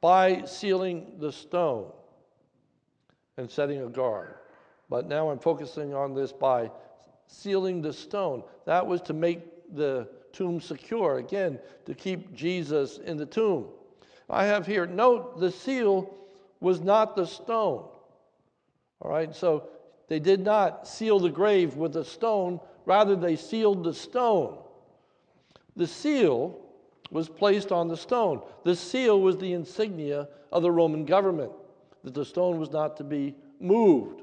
by 0.00 0.44
sealing 0.44 1.14
the 1.18 1.32
stone 1.32 1.90
and 3.36 3.50
setting 3.50 3.82
a 3.82 3.88
guard. 3.88 4.34
But 4.88 5.08
now 5.08 5.30
I'm 5.30 5.38
focusing 5.38 5.94
on 5.94 6.14
this 6.14 6.32
by 6.32 6.70
sealing 7.26 7.82
the 7.82 7.92
stone. 7.92 8.42
That 8.66 8.86
was 8.86 9.00
to 9.02 9.12
make 9.12 9.74
the 9.74 10.08
tomb 10.32 10.60
secure, 10.60 11.18
again, 11.18 11.58
to 11.86 11.94
keep 11.94 12.34
Jesus 12.34 12.98
in 12.98 13.16
the 13.16 13.26
tomb. 13.26 13.66
I 14.28 14.44
have 14.44 14.66
here, 14.66 14.86
note 14.86 15.40
the 15.40 15.50
seal 15.50 16.14
was 16.60 16.80
not 16.80 17.16
the 17.16 17.26
stone. 17.26 17.84
All 19.00 19.10
right, 19.10 19.34
so 19.34 19.68
they 20.08 20.18
did 20.18 20.40
not 20.40 20.86
seal 20.86 21.18
the 21.18 21.30
grave 21.30 21.76
with 21.76 21.96
a 21.96 22.04
stone, 22.04 22.60
rather, 22.86 23.16
they 23.16 23.36
sealed 23.36 23.84
the 23.84 23.94
stone. 23.94 24.58
The 25.76 25.86
seal 25.86 26.60
was 27.10 27.28
placed 27.28 27.72
on 27.72 27.88
the 27.88 27.96
stone. 27.96 28.42
The 28.64 28.76
seal 28.76 29.20
was 29.20 29.36
the 29.38 29.52
insignia 29.52 30.28
of 30.52 30.62
the 30.62 30.70
Roman 30.70 31.04
government, 31.04 31.52
that 32.04 32.14
the 32.14 32.24
stone 32.24 32.58
was 32.58 32.70
not 32.70 32.96
to 32.98 33.04
be 33.04 33.34
moved. 33.58 34.22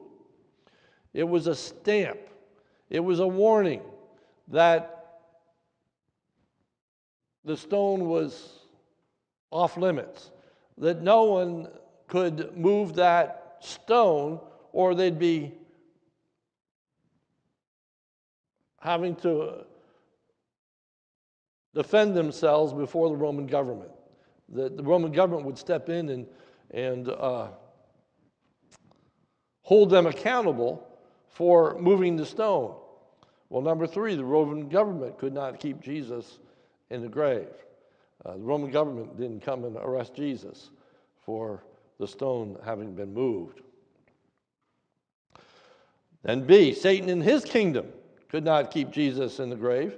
It 1.13 1.23
was 1.27 1.47
a 1.47 1.55
stamp, 1.55 2.19
it 2.89 3.01
was 3.01 3.19
a 3.19 3.27
warning 3.27 3.81
that 4.47 4.97
the 7.43 7.57
stone 7.57 8.07
was 8.07 8.59
off 9.49 9.75
limits, 9.77 10.31
that 10.77 11.01
no 11.01 11.23
one 11.23 11.67
could 12.07 12.55
move 12.55 12.95
that 12.95 13.57
stone 13.59 14.39
or 14.73 14.95
they'd 14.95 15.19
be 15.19 15.51
having 18.79 19.15
to 19.15 19.65
defend 21.73 22.15
themselves 22.15 22.73
before 22.73 23.09
the 23.09 23.15
Roman 23.15 23.47
government. 23.47 23.91
That 24.49 24.77
the 24.77 24.83
Roman 24.83 25.11
government 25.11 25.45
would 25.45 25.57
step 25.57 25.89
in 25.89 26.09
and, 26.09 26.27
and 26.71 27.09
uh, 27.09 27.47
hold 29.63 29.89
them 29.89 30.07
accountable 30.07 30.87
for 31.29 31.77
moving 31.79 32.15
the 32.15 32.25
stone. 32.25 32.75
Well, 33.49 33.61
number 33.61 33.87
three, 33.87 34.15
the 34.15 34.23
Roman 34.23 34.69
government 34.69 35.17
could 35.17 35.33
not 35.33 35.59
keep 35.59 35.81
Jesus 35.81 36.39
in 36.89 37.01
the 37.01 37.09
grave. 37.09 37.49
Uh, 38.25 38.33
the 38.33 38.39
Roman 38.39 38.71
government 38.71 39.17
didn't 39.17 39.41
come 39.41 39.65
and 39.65 39.75
arrest 39.77 40.13
Jesus 40.13 40.69
for 41.25 41.63
the 41.99 42.07
stone 42.07 42.57
having 42.63 42.93
been 42.93 43.13
moved. 43.13 43.61
Then 46.23 46.45
B, 46.45 46.73
Satan 46.73 47.09
in 47.09 47.21
his 47.21 47.43
kingdom 47.43 47.87
could 48.29 48.43
not 48.43 48.71
keep 48.71 48.91
Jesus 48.91 49.39
in 49.39 49.49
the 49.49 49.55
grave. 49.55 49.97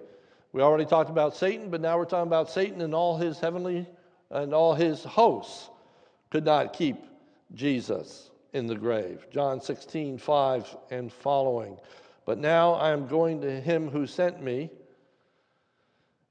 We 0.52 0.62
already 0.62 0.86
talked 0.86 1.10
about 1.10 1.36
Satan, 1.36 1.70
but 1.70 1.82
now 1.82 1.98
we're 1.98 2.06
talking 2.06 2.28
about 2.28 2.50
Satan 2.50 2.82
and 2.82 2.94
all 2.94 3.18
his 3.18 3.40
heavenly 3.40 3.88
and 4.30 4.54
all 4.54 4.74
his 4.74 5.04
hosts 5.04 5.70
could 6.30 6.46
not 6.46 6.74
keep 6.74 6.98
Jesus 7.54 8.32
in 8.54 8.68
the 8.68 8.76
grave. 8.76 9.26
John 9.32 9.62
16, 9.62 10.18
5 10.18 10.78
and 10.92 11.12
following. 11.12 11.78
But 12.26 12.38
now 12.38 12.74
I 12.74 12.92
am 12.92 13.08
going 13.08 13.42
to 13.42 13.60
him 13.60 13.90
who 13.90 14.08
sent 14.08 14.42
me 14.42 14.70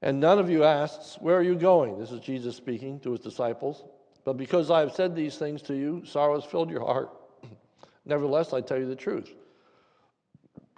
and 0.03 0.19
none 0.19 0.37
of 0.37 0.49
you 0.49 0.65
asks, 0.65 1.15
Where 1.21 1.37
are 1.37 1.41
you 1.41 1.55
going? 1.55 1.97
This 1.97 2.11
is 2.11 2.19
Jesus 2.19 2.57
speaking 2.57 2.99
to 2.99 3.11
his 3.11 3.21
disciples. 3.21 3.85
But 4.25 4.33
because 4.33 4.69
I 4.69 4.81
have 4.81 4.91
said 4.91 5.15
these 5.15 5.37
things 5.37 5.61
to 5.63 5.73
you, 5.73 6.03
sorrow 6.05 6.35
has 6.35 6.43
filled 6.43 6.69
your 6.69 6.85
heart. 6.85 7.09
Nevertheless, 8.05 8.51
I 8.51 8.59
tell 8.59 8.77
you 8.77 8.85
the 8.85 8.97
truth. 8.97 9.33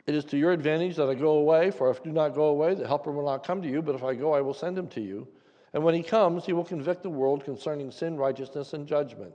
It 0.05 0.13
is 0.13 0.25
to 0.25 0.37
your 0.37 0.51
advantage 0.51 0.95
that 0.97 1.09
I 1.09 1.15
go 1.15 1.39
away, 1.39 1.71
for 1.71 1.89
if 1.89 2.01
I 2.01 2.03
do 2.03 2.11
not 2.11 2.35
go 2.35 2.45
away, 2.45 2.75
the 2.75 2.87
Helper 2.87 3.11
will 3.11 3.25
not 3.25 3.43
come 3.43 3.63
to 3.63 3.67
you, 3.67 3.81
but 3.81 3.95
if 3.95 4.03
I 4.03 4.13
go, 4.13 4.31
I 4.31 4.41
will 4.41 4.53
send 4.53 4.77
him 4.77 4.87
to 4.89 5.01
you. 5.01 5.27
And 5.73 5.83
when 5.83 5.95
he 5.95 6.03
comes, 6.03 6.45
he 6.45 6.53
will 6.53 6.63
convict 6.63 7.01
the 7.01 7.09
world 7.09 7.43
concerning 7.43 7.89
sin, 7.89 8.17
righteousness, 8.17 8.73
and 8.73 8.87
judgment. 8.87 9.33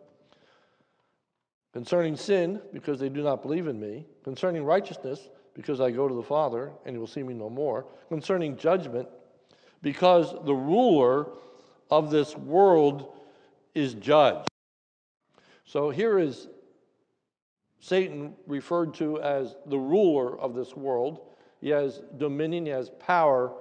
Concerning 1.72 2.16
sin, 2.16 2.60
because 2.72 2.98
they 2.98 3.08
do 3.08 3.22
not 3.22 3.42
believe 3.42 3.66
in 3.68 3.78
me. 3.78 4.04
Concerning 4.24 4.64
righteousness, 4.64 5.28
because 5.54 5.80
I 5.80 5.90
go 5.90 6.08
to 6.08 6.14
the 6.14 6.22
Father, 6.22 6.72
and 6.84 6.94
you 6.94 7.00
will 7.00 7.06
see 7.06 7.22
me 7.22 7.34
no 7.34 7.48
more. 7.48 7.86
Concerning 8.08 8.56
judgment, 8.56 9.08
because 9.82 10.32
the 10.44 10.54
ruler 10.54 11.28
of 11.90 12.10
this 12.10 12.36
world 12.36 13.16
is 13.74 13.94
judged. 13.94 14.48
So 15.64 15.90
here 15.90 16.18
is 16.18 16.48
Satan 17.78 18.34
referred 18.46 18.94
to 18.94 19.20
as 19.20 19.56
the 19.66 19.78
ruler 19.78 20.38
of 20.38 20.54
this 20.54 20.76
world. 20.76 21.20
He 21.60 21.68
has 21.70 22.02
dominion, 22.18 22.66
he 22.66 22.72
has 22.72 22.90
power 22.98 23.52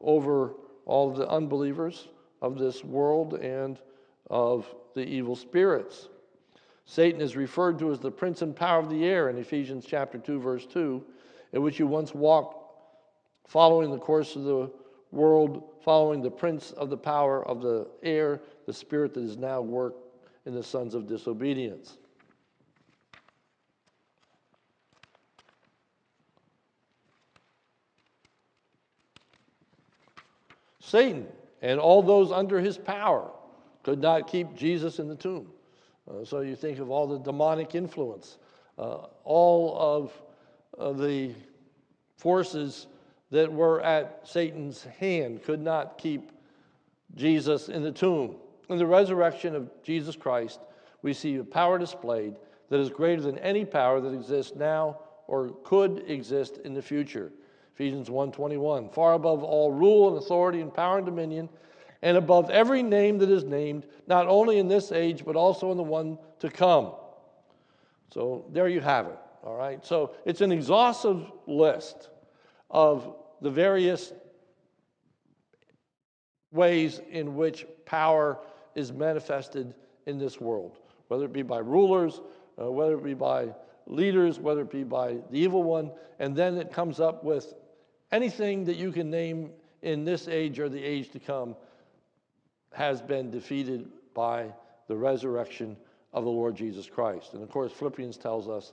over 0.00 0.54
all 0.84 1.12
the 1.12 1.28
unbelievers 1.28 2.08
of 2.40 2.58
this 2.58 2.84
world 2.84 3.34
and 3.34 3.78
of 4.28 4.66
the 4.94 5.04
evil 5.04 5.36
spirits. 5.36 6.08
Satan 6.84 7.20
is 7.20 7.36
referred 7.36 7.78
to 7.78 7.90
as 7.90 8.00
the 8.00 8.10
prince 8.10 8.42
and 8.42 8.54
power 8.54 8.80
of 8.80 8.90
the 8.90 9.04
air 9.04 9.28
in 9.28 9.38
Ephesians 9.38 9.84
chapter 9.86 10.18
2 10.18 10.40
verse 10.40 10.66
2, 10.66 11.04
in 11.52 11.62
which 11.62 11.78
you 11.78 11.86
once 11.86 12.14
walked 12.14 12.58
following 13.46 13.90
the 13.90 13.98
course 13.98 14.36
of 14.36 14.44
the 14.44 14.70
world, 15.10 15.62
following 15.84 16.22
the 16.22 16.30
prince 16.30 16.72
of 16.72 16.90
the 16.90 16.96
power 16.96 17.46
of 17.46 17.60
the 17.60 17.86
air, 18.02 18.40
the 18.66 18.72
spirit 18.72 19.14
that 19.14 19.22
is 19.22 19.36
now 19.36 19.60
worked 19.60 20.08
in 20.46 20.54
the 20.54 20.62
sons 20.62 20.94
of 20.94 21.06
disobedience. 21.06 21.98
Satan 30.80 31.26
and 31.62 31.78
all 31.78 32.02
those 32.02 32.32
under 32.32 32.60
his 32.60 32.76
power 32.76 33.30
could 33.82 34.00
not 34.00 34.26
keep 34.26 34.54
Jesus 34.54 34.98
in 34.98 35.08
the 35.08 35.14
tomb. 35.14 35.50
Uh, 36.08 36.24
so 36.24 36.40
you 36.40 36.56
think 36.56 36.78
of 36.78 36.90
all 36.90 37.06
the 37.06 37.18
demonic 37.18 37.74
influence, 37.74 38.38
uh, 38.78 39.06
all 39.24 39.76
of 39.78 40.12
uh, 40.78 40.92
the 40.92 41.34
forces 42.16 42.86
that 43.30 43.50
were 43.50 43.80
at 43.82 44.20
Satan's 44.24 44.84
hand 44.84 45.42
could 45.42 45.60
not 45.60 45.98
keep 45.98 46.32
Jesus 47.14 47.68
in 47.68 47.82
the 47.82 47.92
tomb. 47.92 48.36
In 48.68 48.78
the 48.78 48.86
resurrection 48.86 49.54
of 49.54 49.70
Jesus 49.82 50.16
Christ, 50.16 50.60
we 51.02 51.12
see 51.12 51.36
a 51.36 51.44
power 51.44 51.78
displayed 51.78 52.34
that 52.68 52.80
is 52.80 52.90
greater 52.90 53.20
than 53.20 53.38
any 53.38 53.64
power 53.64 54.00
that 54.00 54.14
exists 54.14 54.54
now 54.56 54.98
or 55.26 55.50
could 55.64 56.04
exist 56.08 56.58
in 56.64 56.74
the 56.74 56.82
future. 56.82 57.32
Ephesians 57.74 58.08
1:21, 58.08 58.88
far 58.90 59.14
above 59.14 59.42
all 59.42 59.72
rule 59.72 60.08
and 60.08 60.18
authority 60.18 60.60
and 60.60 60.72
power 60.72 60.98
and 60.98 61.06
dominion, 61.06 61.48
and 62.02 62.16
above 62.16 62.50
every 62.50 62.82
name 62.82 63.18
that 63.18 63.30
is 63.30 63.44
named, 63.44 63.86
not 64.06 64.26
only 64.26 64.58
in 64.58 64.68
this 64.68 64.90
age, 64.90 65.24
but 65.24 65.36
also 65.36 65.70
in 65.70 65.76
the 65.76 65.82
one 65.82 66.18
to 66.40 66.50
come. 66.50 66.92
So 68.12 68.44
there 68.52 68.68
you 68.68 68.80
have 68.80 69.06
it. 69.06 69.18
All 69.44 69.56
right. 69.56 69.84
So 69.86 70.14
it's 70.24 70.40
an 70.40 70.52
exhaustive 70.52 71.30
list 71.46 72.10
of 72.70 73.14
the 73.40 73.50
various 73.50 74.12
ways 76.50 77.00
in 77.10 77.36
which 77.36 77.66
power 77.86 78.38
is 78.74 78.92
manifested 78.92 79.74
in 80.06 80.18
this 80.18 80.40
world, 80.40 80.78
whether 81.08 81.24
it 81.24 81.32
be 81.32 81.42
by 81.42 81.58
rulers, 81.58 82.20
uh, 82.60 82.70
whether 82.70 82.94
it 82.94 83.04
be 83.04 83.14
by 83.14 83.48
leaders, 83.86 84.38
whether 84.38 84.62
it 84.62 84.70
be 84.70 84.84
by 84.84 85.18
the 85.30 85.38
evil 85.38 85.62
one, 85.62 85.90
and 86.18 86.36
then 86.36 86.56
it 86.56 86.72
comes 86.72 87.00
up 87.00 87.24
with 87.24 87.54
anything 88.10 88.64
that 88.64 88.76
you 88.76 88.92
can 88.92 89.10
name 89.10 89.50
in 89.82 90.04
this 90.04 90.28
age 90.28 90.58
or 90.58 90.68
the 90.68 90.82
age 90.82 91.10
to 91.10 91.18
come 91.18 91.56
has 92.72 93.02
been 93.02 93.30
defeated 93.30 93.88
by 94.14 94.52
the 94.88 94.96
resurrection 94.96 95.76
of 96.12 96.24
the 96.24 96.30
Lord 96.30 96.54
Jesus 96.54 96.86
Christ. 96.86 97.34
And 97.34 97.42
of 97.42 97.50
course, 97.50 97.72
Philippians 97.72 98.16
tells 98.16 98.48
us, 98.48 98.72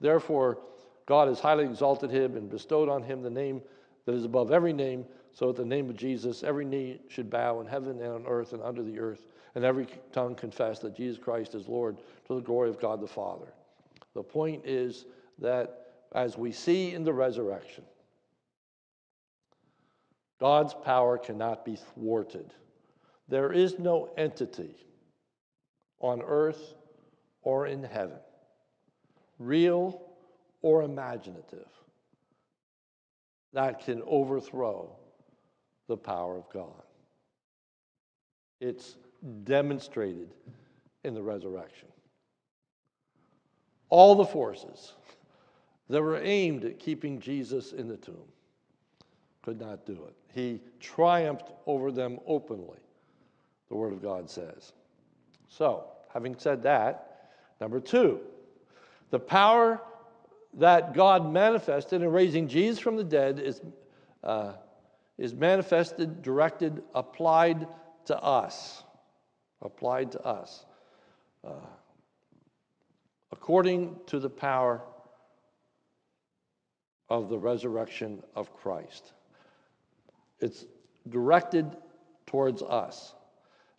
therefore, 0.00 0.58
God 1.06 1.28
has 1.28 1.40
highly 1.40 1.64
exalted 1.64 2.10
him 2.10 2.36
and 2.36 2.48
bestowed 2.48 2.88
on 2.88 3.02
him 3.02 3.22
the 3.22 3.30
name 3.30 3.60
that 4.06 4.14
is 4.14 4.24
above 4.24 4.52
every 4.52 4.72
name, 4.72 5.04
so 5.32 5.50
at 5.50 5.56
the 5.56 5.64
name 5.64 5.90
of 5.90 5.96
Jesus, 5.96 6.42
every 6.42 6.64
knee 6.64 7.00
should 7.08 7.30
bow 7.30 7.60
in 7.60 7.66
heaven 7.66 8.00
and 8.00 8.12
on 8.12 8.26
earth 8.26 8.52
and 8.52 8.62
under 8.62 8.82
the 8.82 8.98
earth, 8.98 9.26
and 9.54 9.64
every 9.64 9.86
tongue 10.12 10.34
confess 10.34 10.78
that 10.80 10.96
Jesus 10.96 11.22
Christ 11.22 11.54
is 11.54 11.68
Lord 11.68 11.98
to 12.26 12.34
the 12.34 12.40
glory 12.40 12.70
of 12.70 12.80
God 12.80 13.00
the 13.00 13.06
Father. 13.06 13.52
The 14.14 14.22
point 14.22 14.64
is 14.64 15.04
that 15.38 15.92
as 16.12 16.36
we 16.36 16.50
see 16.52 16.94
in 16.94 17.04
the 17.04 17.12
resurrection, 17.12 17.84
God's 20.40 20.74
power 20.74 21.18
cannot 21.18 21.64
be 21.64 21.76
thwarted. 21.76 22.52
There 23.30 23.52
is 23.52 23.78
no 23.78 24.10
entity 24.16 24.74
on 26.00 26.20
earth 26.20 26.74
or 27.42 27.68
in 27.68 27.84
heaven, 27.84 28.18
real 29.38 30.02
or 30.62 30.82
imaginative, 30.82 31.68
that 33.52 33.84
can 33.84 34.02
overthrow 34.04 34.90
the 35.86 35.96
power 35.96 36.36
of 36.36 36.50
God. 36.52 36.82
It's 38.60 38.96
demonstrated 39.44 40.34
in 41.04 41.14
the 41.14 41.22
resurrection. 41.22 41.88
All 43.90 44.16
the 44.16 44.24
forces 44.24 44.94
that 45.88 46.02
were 46.02 46.18
aimed 46.18 46.64
at 46.64 46.80
keeping 46.80 47.20
Jesus 47.20 47.72
in 47.72 47.86
the 47.86 47.96
tomb 47.96 48.28
could 49.42 49.60
not 49.60 49.86
do 49.86 49.92
it. 49.92 50.14
He 50.34 50.60
triumphed 50.80 51.52
over 51.66 51.90
them 51.92 52.18
openly, 52.26 52.78
the 53.70 53.76
Word 53.76 53.92
of 53.92 54.02
God 54.02 54.28
says. 54.28 54.72
So, 55.48 55.84
having 56.12 56.36
said 56.36 56.62
that, 56.64 57.30
number 57.60 57.80
two, 57.80 58.20
the 59.10 59.18
power 59.18 59.80
that 60.54 60.94
God 60.94 61.32
manifested 61.32 62.02
in 62.02 62.10
raising 62.10 62.48
Jesus 62.48 62.78
from 62.78 62.96
the 62.96 63.04
dead 63.04 63.38
is, 63.38 63.60
uh, 64.24 64.52
is 65.16 65.34
manifested, 65.34 66.22
directed, 66.22 66.82
applied 66.94 67.66
to 68.06 68.20
us. 68.20 68.82
Applied 69.62 70.12
to 70.12 70.24
us. 70.24 70.66
Uh, 71.44 71.52
according 73.32 73.96
to 74.06 74.18
the 74.18 74.30
power 74.30 74.82
of 77.08 77.28
the 77.28 77.38
resurrection 77.38 78.22
of 78.34 78.54
Christ. 78.56 79.12
It's 80.40 80.64
directed 81.08 81.76
towards 82.26 82.62
us. 82.62 83.14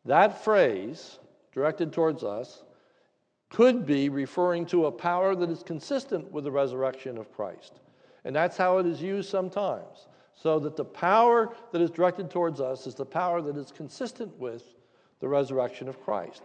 That 0.06 0.44
phrase, 0.44 1.20
directed 1.54 1.94
towards 1.94 2.24
us, 2.24 2.64
could 3.50 3.86
be 3.86 4.10
referring 4.10 4.66
to 4.68 4.86
a 4.86 4.92
power 4.92 5.36
that 5.36 5.50
is 5.50 5.62
consistent 5.62 6.32
with 6.32 6.46
the 6.46 6.52
resurrection 6.52 7.18
of 7.18 7.32
Christ. 7.34 7.80
And 8.24 8.36
that's 8.36 8.58
how 8.58 8.78
it 8.78 8.86
is 8.86 9.02
used 9.02 9.30
sometimes. 9.30 10.08
So 10.34 10.58
that 10.60 10.76
the 10.76 10.86
power 10.86 11.54
that 11.72 11.82
is 11.82 11.92
directed 11.92 12.32
towards 12.32 12.62
us 12.62 12.88
is 12.88 12.96
the 12.96 13.06
power 13.06 13.42
that 13.42 13.58
is 13.58 13.72
consistent 13.72 14.36
with 14.40 14.64
the 15.20 15.28
resurrection 15.28 15.88
of 15.88 16.02
Christ. 16.02 16.44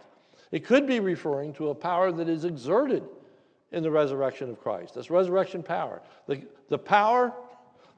It 0.51 0.65
could 0.65 0.85
be 0.85 0.99
referring 0.99 1.53
to 1.53 1.69
a 1.69 1.75
power 1.75 2.11
that 2.11 2.29
is 2.29 2.45
exerted 2.45 3.03
in 3.71 3.83
the 3.83 3.91
resurrection 3.91 4.49
of 4.49 4.61
Christ. 4.61 4.95
That's 4.95 5.09
resurrection 5.09 5.63
power. 5.63 6.01
The, 6.27 6.43
the 6.69 6.77
power 6.77 7.33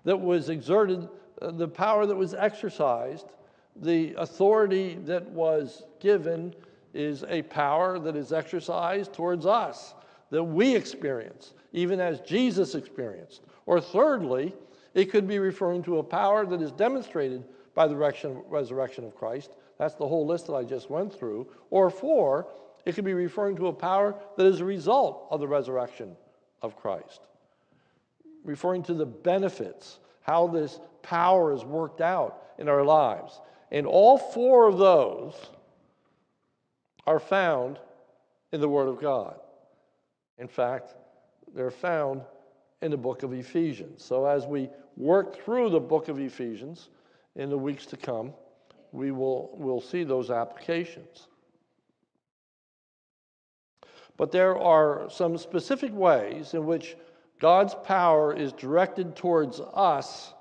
that 0.03 0.17
was 0.17 0.49
exerted, 0.49 1.07
uh, 1.41 1.51
the 1.51 1.67
power 1.67 2.05
that 2.05 2.15
was 2.15 2.33
exercised, 2.33 3.27
the 3.75 4.13
authority 4.15 4.95
that 5.05 5.27
was 5.29 5.83
given 5.99 6.53
is 6.93 7.23
a 7.27 7.41
power 7.43 7.99
that 7.99 8.15
is 8.15 8.33
exercised 8.33 9.13
towards 9.13 9.45
us 9.45 9.93
that 10.31 10.43
we 10.43 10.75
experience, 10.75 11.53
even 11.73 11.99
as 11.99 12.19
Jesus 12.21 12.75
experienced. 12.75 13.41
Or 13.65 13.79
thirdly, 13.79 14.53
it 14.93 15.05
could 15.05 15.27
be 15.27 15.39
referring 15.39 15.83
to 15.83 15.99
a 15.99 16.03
power 16.03 16.45
that 16.45 16.61
is 16.61 16.71
demonstrated 16.71 17.45
by 17.75 17.87
the 17.87 17.95
resurrection 17.95 19.05
of 19.05 19.15
Christ. 19.15 19.51
That's 19.77 19.95
the 19.95 20.07
whole 20.07 20.25
list 20.25 20.47
that 20.47 20.53
I 20.53 20.63
just 20.63 20.89
went 20.89 21.13
through. 21.13 21.47
Or 21.69 21.89
four, 21.89 22.47
it 22.85 22.95
could 22.95 23.05
be 23.05 23.13
referring 23.13 23.55
to 23.57 23.67
a 23.67 23.73
power 23.73 24.15
that 24.35 24.45
is 24.45 24.59
a 24.59 24.65
result 24.65 25.27
of 25.31 25.39
the 25.39 25.47
resurrection 25.47 26.15
of 26.61 26.75
Christ, 26.75 27.21
referring 28.43 28.83
to 28.83 28.93
the 28.93 29.05
benefits, 29.05 29.99
how 30.21 30.47
this 30.47 30.79
power 31.01 31.53
is 31.53 31.63
worked 31.63 32.01
out 32.01 32.43
in 32.57 32.67
our 32.67 32.83
lives. 32.83 33.39
And 33.71 33.85
all 33.85 34.17
four 34.17 34.67
of 34.67 34.77
those 34.77 35.35
are 37.05 37.19
found 37.19 37.79
in 38.51 38.61
the 38.61 38.69
Word 38.69 38.87
of 38.87 38.99
God. 38.99 39.39
In 40.37 40.47
fact, 40.47 40.95
they're 41.53 41.71
found 41.71 42.21
in 42.81 42.91
the 42.91 42.97
book 42.97 43.23
of 43.23 43.33
Ephesians. 43.33 44.03
So 44.03 44.25
as 44.25 44.45
we 44.45 44.69
work 44.95 45.43
through 45.43 45.69
the 45.69 45.79
book 45.79 46.07
of 46.07 46.19
Ephesians 46.19 46.89
in 47.35 47.49
the 47.49 47.57
weeks 47.57 47.85
to 47.87 47.97
come, 47.97 48.33
we 48.91 49.11
will 49.11 49.51
will 49.57 49.81
see 49.81 50.03
those 50.03 50.31
applications. 50.31 51.27
But 54.17 54.31
there 54.31 54.57
are 54.57 55.09
some 55.09 55.37
specific 55.37 55.93
ways 55.93 56.53
in 56.53 56.65
which 56.65 56.97
God's 57.39 57.75
power 57.83 58.33
is 58.33 58.51
directed 58.51 59.15
towards 59.15 59.61
us 59.73 60.33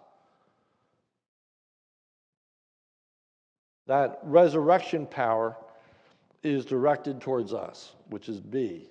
that 3.89 4.21
resurrection 4.23 5.07
power 5.07 5.57
is 6.43 6.65
directed 6.65 7.21
towards 7.21 7.53
us, 7.53 7.95
which 8.11 8.29
is 8.29 8.39
B. 8.39 8.89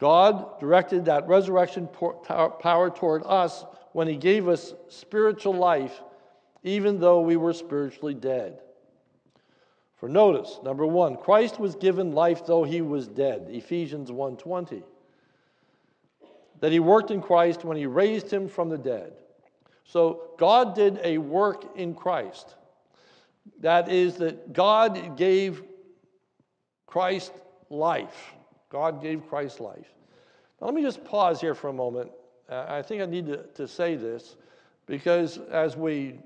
God 0.00 0.58
directed 0.60 1.04
that 1.04 1.26
resurrection 1.28 1.88
power 1.88 2.90
toward 2.90 3.22
us 3.24 3.64
when 3.92 4.08
He 4.08 4.16
gave 4.16 4.48
us 4.48 4.74
spiritual 4.88 5.54
life, 5.54 6.02
even 6.64 6.98
though 6.98 7.20
we 7.20 7.36
were 7.36 7.52
spiritually 7.52 8.14
dead. 8.14 8.60
For 9.96 10.08
notice, 10.08 10.58
number 10.64 10.86
one, 10.86 11.16
Christ 11.16 11.60
was 11.60 11.74
given 11.76 12.12
life 12.12 12.46
though 12.46 12.64
he 12.64 12.80
was 12.80 13.06
dead. 13.06 13.46
Ephesians 13.50 14.10
1:20. 14.10 14.82
That 16.60 16.72
he 16.72 16.80
worked 16.80 17.10
in 17.10 17.22
Christ 17.22 17.64
when 17.64 17.76
he 17.76 17.86
raised 17.86 18.30
him 18.30 18.48
from 18.48 18.70
the 18.70 18.78
dead. 18.78 19.12
So 19.84 20.30
God 20.38 20.74
did 20.74 20.98
a 21.04 21.18
work 21.18 21.76
in 21.76 21.94
Christ. 21.94 22.56
That 23.60 23.90
is 23.90 24.16
that 24.16 24.52
God 24.52 25.16
gave 25.16 25.62
Christ 26.86 27.32
life. 27.68 28.32
God 28.70 29.02
gave 29.02 29.28
Christ 29.28 29.60
life. 29.60 29.92
Now, 30.60 30.66
let 30.66 30.74
me 30.74 30.82
just 30.82 31.04
pause 31.04 31.40
here 31.40 31.54
for 31.54 31.68
a 31.68 31.72
moment. 31.72 32.10
Uh, 32.48 32.66
I 32.68 32.82
think 32.82 33.02
I 33.02 33.06
need 33.06 33.26
to, 33.26 33.44
to 33.54 33.68
say 33.68 33.96
this 33.96 34.36
because 34.86 35.38
as 35.50 35.76
we 35.76 36.18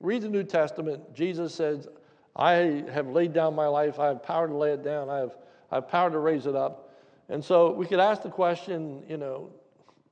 read 0.00 0.22
the 0.22 0.28
New 0.28 0.44
Testament, 0.44 1.14
Jesus 1.14 1.54
says, 1.54 1.88
I 2.34 2.84
have 2.92 3.08
laid 3.08 3.32
down 3.32 3.54
my 3.54 3.66
life, 3.66 3.98
I 3.98 4.08
have 4.08 4.22
power 4.22 4.46
to 4.46 4.54
lay 4.54 4.72
it 4.72 4.84
down, 4.84 5.08
I 5.08 5.18
have, 5.18 5.36
I 5.70 5.76
have 5.76 5.88
power 5.88 6.10
to 6.10 6.18
raise 6.18 6.46
it 6.46 6.54
up. 6.54 6.90
And 7.28 7.42
so 7.42 7.72
we 7.72 7.86
could 7.86 7.98
ask 7.98 8.22
the 8.22 8.30
question, 8.30 9.02
you 9.08 9.16
know, 9.16 9.50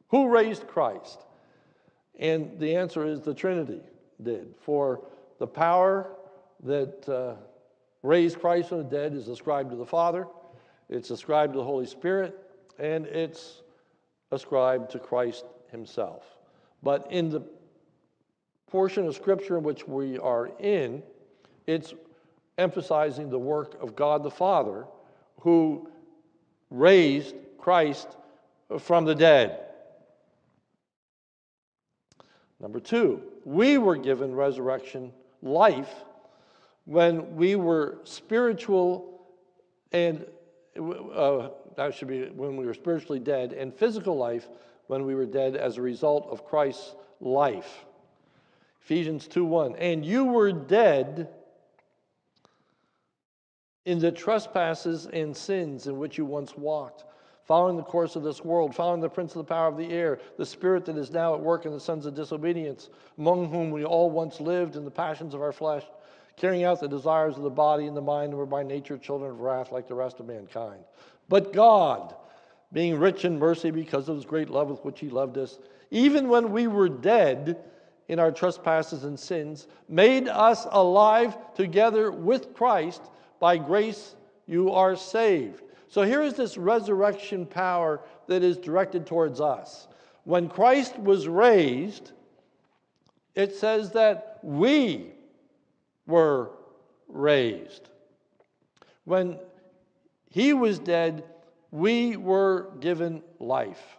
who 0.09 0.29
raised 0.29 0.67
Christ? 0.67 1.21
And 2.19 2.59
the 2.59 2.77
answer 2.77 3.05
is 3.05 3.21
the 3.21 3.35
Trinity 3.35 3.83
did. 4.23 4.55
For 4.61 5.07
the 5.39 5.47
power 5.47 6.17
that 6.65 7.09
uh, 7.09 7.35
raised 8.03 8.41
Christ 8.41 8.71
from 8.71 8.79
the 8.79 8.85
dead 8.85 9.15
is 9.15 9.29
ascribed 9.29 9.71
to 9.71 9.77
the 9.77 9.87
Father, 9.87 10.27
it's 10.89 11.11
ascribed 11.11 11.53
to 11.53 11.59
the 11.59 11.65
Holy 11.65 11.87
Spirit, 11.87 12.37
and 12.79 13.07
it's 13.07 13.63
ascribed 14.33 14.91
to 14.91 14.99
Christ 14.99 15.45
Himself. 15.71 16.25
But 16.83 17.11
in 17.11 17.31
the 17.31 17.43
portion 18.67 19.07
of 19.07 19.15
Scripture 19.15 19.59
in 19.59 19.63
which 19.63 19.87
we 19.87 20.19
are 20.19 20.51
in, 20.59 21.03
it's 21.67 21.95
emphasizing 22.59 23.31
the 23.31 23.39
work 23.39 23.81
of 23.83 23.95
God 23.95 24.23
the 24.23 24.31
Father 24.31 24.87
who 25.41 25.89
raised 26.71 27.37
Christ 27.59 28.09
from 28.79 29.05
the 29.05 29.15
dead. 29.15 29.61
Number 32.61 32.81
two, 32.81 33.23
we 33.45 33.79
were 33.79 33.97
given 33.97 34.35
resurrection 34.35 35.13
life 35.43 35.93
when 36.85 37.35
we 37.37 37.57
were 37.57 37.99
spiritual 38.05 39.15
and 39.93 40.27
uh, 41.15 41.49
that 41.77 41.95
should 41.95 42.09
be 42.09 42.27
when 42.27 42.57
we 42.57 42.67
were 42.67 42.75
spiritually 42.75 43.21
dead, 43.21 43.53
and 43.53 43.73
physical 43.73 44.17
life 44.17 44.49
when 44.89 45.05
we 45.05 45.15
were 45.15 45.27
dead 45.27 45.57
as 45.57 45.77
a 45.77 45.83
result 45.83 46.27
of 46.31 46.45
Christ's 46.45 46.95
life. 47.21 47.85
Ephesians 48.83 49.27
2 49.29 49.45
1. 49.45 49.77
And 49.77 50.05
you 50.05 50.25
were 50.25 50.53
dead 50.53 51.29
in 53.87 53.99
the 53.99 54.13
trespasses 54.13 55.07
and 55.07 55.37
sins 55.37 55.87
in 55.87 55.99
which 55.99 56.19
you 56.19 56.25
once 56.25 56.57
walked, 56.57 57.05
following 57.45 57.77
the 57.77 57.83
course 57.83 58.17
of 58.17 58.23
this 58.23 58.45
world, 58.45 58.75
following 58.75 59.01
the 59.01 59.09
prince 59.09 59.33
of 59.33 59.39
the 59.39 59.45
power 59.45 59.69
of 59.69 59.77
the 59.77 59.91
air, 59.91 60.19
the 60.39 60.47
spirit 60.47 60.85
that 60.87 60.97
is 60.97 61.11
now 61.11 61.35
at 61.35 61.41
work 61.41 61.67
in 61.67 61.73
the 61.73 61.81
sons 61.81 62.05
of 62.07 62.15
disobedience, 62.15 62.91
among 63.19 63.49
whom 63.49 63.71
we 63.71 63.85
all 63.85 64.11
once 64.11 64.41
lived 64.41 64.77
in 64.77 64.85
the 64.85 64.91
passions 64.91 65.35
of 65.35 65.43
our 65.43 65.53
flesh, 65.53 65.85
carrying 66.37 66.65
out 66.65 66.81
the 66.81 66.89
desires 66.89 67.37
of 67.37 67.43
the 67.43 67.51
body 67.51 67.87
and 67.87 67.97
the 67.97 68.03
mind, 68.03 68.31
and 68.31 68.39
were 68.39 68.47
by 68.47 68.63
nature 68.63 68.99
children 68.99 69.31
of 69.31 69.41
wrath 69.41 69.73
like 69.73 69.87
the 69.87 69.95
rest 69.95 70.21
of 70.21 70.27
mankind. 70.27 70.83
But 71.29 71.53
God, 71.53 72.15
being 72.73 72.99
rich 72.99 73.25
in 73.25 73.39
mercy 73.39 73.71
because 73.71 74.09
of 74.09 74.17
his 74.17 74.25
great 74.25 74.51
love 74.51 74.69
with 74.69 74.85
which 74.85 75.01
he 75.01 75.09
loved 75.09 75.39
us, 75.39 75.59
even 75.91 76.29
when 76.29 76.51
we 76.51 76.67
were 76.67 76.89
dead 76.89 77.59
in 78.09 78.19
our 78.19 78.33
trespasses 78.33 79.05
and 79.05 79.19
sins, 79.19 79.69
made 79.89 80.29
us 80.29 80.67
alive 80.71 81.37
together 81.55 82.11
with 82.11 82.53
Christ 82.55 83.03
by 83.41 83.57
grace, 83.57 84.17
you 84.47 84.73
are 84.73 84.97
saved. 84.97 85.63
So 85.89 86.03
here 86.03 86.23
is 86.23 86.35
this 86.35 86.57
resurrection 86.57 87.47
power 87.47 88.01
that 88.27 88.43
is 88.43 88.59
directed 88.59 89.07
towards 89.07 89.41
us. 89.41 89.87
When 90.25 90.49
Christ 90.49 90.99
was 90.99 91.29
raised, 91.29 92.13
it 93.35 93.55
says 93.55 93.93
that 93.93 94.41
we 94.43 95.14
were 96.07 96.51
raised. 97.09 97.89
When 99.05 99.39
he 100.31 100.53
was 100.53 100.79
dead, 100.79 101.25
we 101.71 102.17
were 102.17 102.73
given 102.81 103.23
life. 103.39 103.99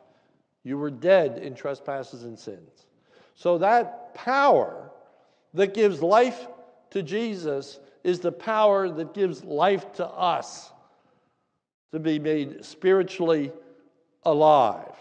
You 0.63 0.77
were 0.77 0.89
dead 0.89 1.37
in 1.37 1.55
trespasses 1.55 2.23
and 2.23 2.37
sins. 2.37 2.87
So 3.35 3.57
that 3.59 4.15
power 4.15 4.91
that 5.53 5.73
gives 5.73 6.01
life 6.01 6.47
to 6.91 7.03
Jesus 7.03 7.79
is 8.03 8.19
the 8.19 8.31
power 8.31 8.89
that 8.89 9.13
gives 9.13 9.43
life 9.43 9.93
to 9.93 10.07
us 10.07 10.71
to 11.91 11.99
be 11.99 12.19
made 12.19 12.63
spiritually 12.63 13.51
alive. 14.23 14.93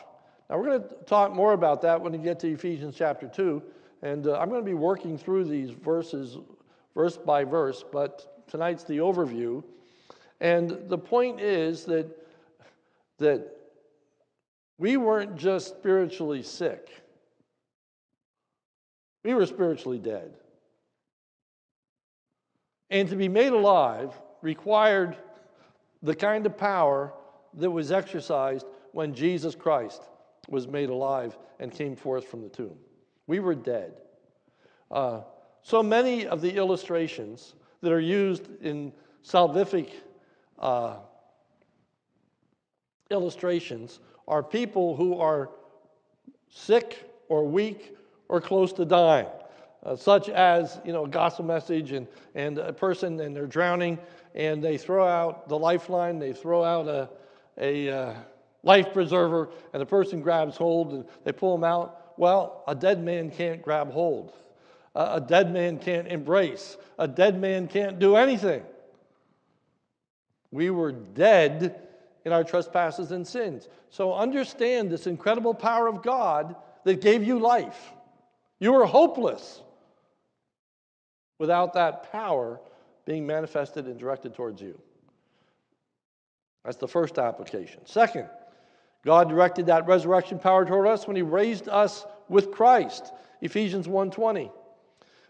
Now, 0.48 0.58
we're 0.58 0.66
going 0.66 0.82
to 0.82 0.94
talk 1.06 1.32
more 1.32 1.52
about 1.52 1.82
that 1.82 2.00
when 2.00 2.12
we 2.12 2.18
get 2.18 2.38
to 2.40 2.52
Ephesians 2.52 2.94
chapter 2.96 3.26
2. 3.26 3.62
And 4.02 4.26
uh, 4.26 4.38
I'm 4.38 4.48
going 4.48 4.60
to 4.60 4.66
be 4.66 4.74
working 4.74 5.16
through 5.16 5.44
these 5.44 5.70
verses 5.70 6.36
verse 6.94 7.16
by 7.16 7.44
verse, 7.44 7.84
but 7.92 8.48
tonight's 8.48 8.84
the 8.84 8.98
overview. 8.98 9.62
And 10.40 10.88
the 10.88 10.98
point 10.98 11.40
is 11.40 11.84
that, 11.84 12.06
that 13.18 13.56
we 14.78 14.96
weren't 14.96 15.36
just 15.36 15.68
spiritually 15.68 16.42
sick, 16.42 16.90
we 19.24 19.34
were 19.34 19.46
spiritually 19.46 19.98
dead. 19.98 20.34
And 22.90 23.08
to 23.08 23.16
be 23.16 23.28
made 23.28 23.52
alive 23.52 24.12
required 24.42 25.16
the 26.02 26.14
kind 26.14 26.44
of 26.46 26.56
power 26.56 27.12
that 27.54 27.70
was 27.70 27.90
exercised 27.90 28.66
when 28.92 29.14
Jesus 29.14 29.54
Christ 29.54 30.02
was 30.48 30.68
made 30.68 30.90
alive 30.90 31.36
and 31.58 31.72
came 31.72 31.96
forth 31.96 32.28
from 32.28 32.42
the 32.42 32.48
tomb. 32.48 32.76
We 33.26 33.40
were 33.40 33.54
dead. 33.54 33.94
Uh, 34.90 35.22
so 35.64 35.82
many 35.82 36.26
of 36.26 36.42
the 36.42 36.54
illustrations 36.54 37.54
that 37.80 37.90
are 37.90 38.00
used 38.00 38.48
in 38.62 38.92
salvific 39.24 39.88
uh, 40.58 40.96
illustrations 43.10 43.98
are 44.28 44.42
people 44.42 44.94
who 44.94 45.18
are 45.18 45.50
sick 46.50 47.10
or 47.28 47.48
weak 47.48 47.96
or 48.28 48.40
close 48.40 48.72
to 48.74 48.84
dying 48.84 49.26
uh, 49.84 49.96
such 49.96 50.28
as 50.28 50.80
you 50.84 50.92
know 50.92 51.06
a 51.06 51.08
gospel 51.08 51.44
message 51.44 51.92
and, 51.92 52.06
and 52.34 52.58
a 52.58 52.72
person 52.72 53.18
and 53.20 53.34
they're 53.34 53.46
drowning 53.46 53.98
and 54.34 54.62
they 54.62 54.76
throw 54.76 55.06
out 55.06 55.48
the 55.48 55.58
lifeline 55.58 56.18
they 56.18 56.32
throw 56.32 56.62
out 56.62 56.86
a, 56.86 57.08
a 57.58 57.90
uh, 57.90 58.14
life 58.62 58.92
preserver 58.92 59.48
and 59.72 59.80
the 59.80 59.86
person 59.86 60.20
grabs 60.20 60.56
hold 60.56 60.92
and 60.92 61.04
they 61.24 61.32
pull 61.32 61.56
them 61.56 61.64
out. 61.64 62.12
Well 62.18 62.64
a 62.66 62.74
dead 62.74 63.02
man 63.02 63.30
can't 63.30 63.62
grab 63.62 63.90
hold 63.90 64.32
a 64.94 65.20
dead 65.20 65.52
man 65.52 65.78
can't 65.78 66.08
embrace 66.08 66.76
a 66.98 67.08
dead 67.08 67.40
man 67.40 67.66
can't 67.66 67.98
do 67.98 68.16
anything 68.16 68.62
we 70.50 70.70
were 70.70 70.92
dead 70.92 71.80
in 72.24 72.32
our 72.32 72.44
trespasses 72.44 73.10
and 73.10 73.26
sins 73.26 73.68
so 73.90 74.14
understand 74.14 74.90
this 74.90 75.06
incredible 75.06 75.54
power 75.54 75.88
of 75.88 76.02
god 76.02 76.54
that 76.84 77.00
gave 77.00 77.24
you 77.24 77.38
life 77.38 77.92
you 78.60 78.72
were 78.72 78.86
hopeless 78.86 79.60
without 81.38 81.74
that 81.74 82.10
power 82.12 82.60
being 83.04 83.26
manifested 83.26 83.86
and 83.86 83.98
directed 83.98 84.34
towards 84.34 84.62
you. 84.62 84.78
That's 86.64 86.76
the 86.76 86.88
first 86.88 87.18
application. 87.18 87.84
Second, 87.84 88.28
God 89.04 89.28
directed 89.28 89.66
that 89.66 89.86
resurrection 89.86 90.38
power 90.38 90.64
toward 90.64 90.86
us 90.86 91.06
when 91.06 91.16
he 91.16 91.22
raised 91.22 91.68
us 91.68 92.06
with 92.28 92.50
Christ. 92.50 93.12
Ephesians 93.42 93.86
1:20. 93.86 94.50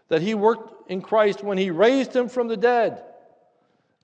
That 0.09 0.21
he 0.21 0.35
worked 0.35 0.89
in 0.89 1.01
Christ 1.01 1.43
when 1.43 1.57
he 1.57 1.71
raised 1.71 2.15
him 2.15 2.29
from 2.29 2.47
the 2.47 2.57
dead. 2.57 3.03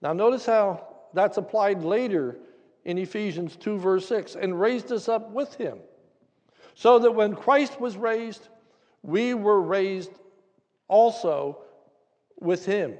Now 0.01 0.13
notice 0.13 0.45
how 0.45 0.87
that's 1.13 1.37
applied 1.37 1.83
later 1.83 2.37
in 2.85 2.97
Ephesians 2.97 3.55
2 3.55 3.77
verse 3.77 4.07
6 4.07 4.35
and 4.35 4.59
raised 4.59 4.91
us 4.91 5.07
up 5.07 5.29
with 5.31 5.53
him. 5.55 5.77
So 6.73 6.99
that 6.99 7.11
when 7.11 7.35
Christ 7.35 7.79
was 7.79 7.97
raised, 7.97 8.47
we 9.03 9.33
were 9.33 9.61
raised 9.61 10.11
also 10.87 11.59
with 12.39 12.65
Him 12.65 12.95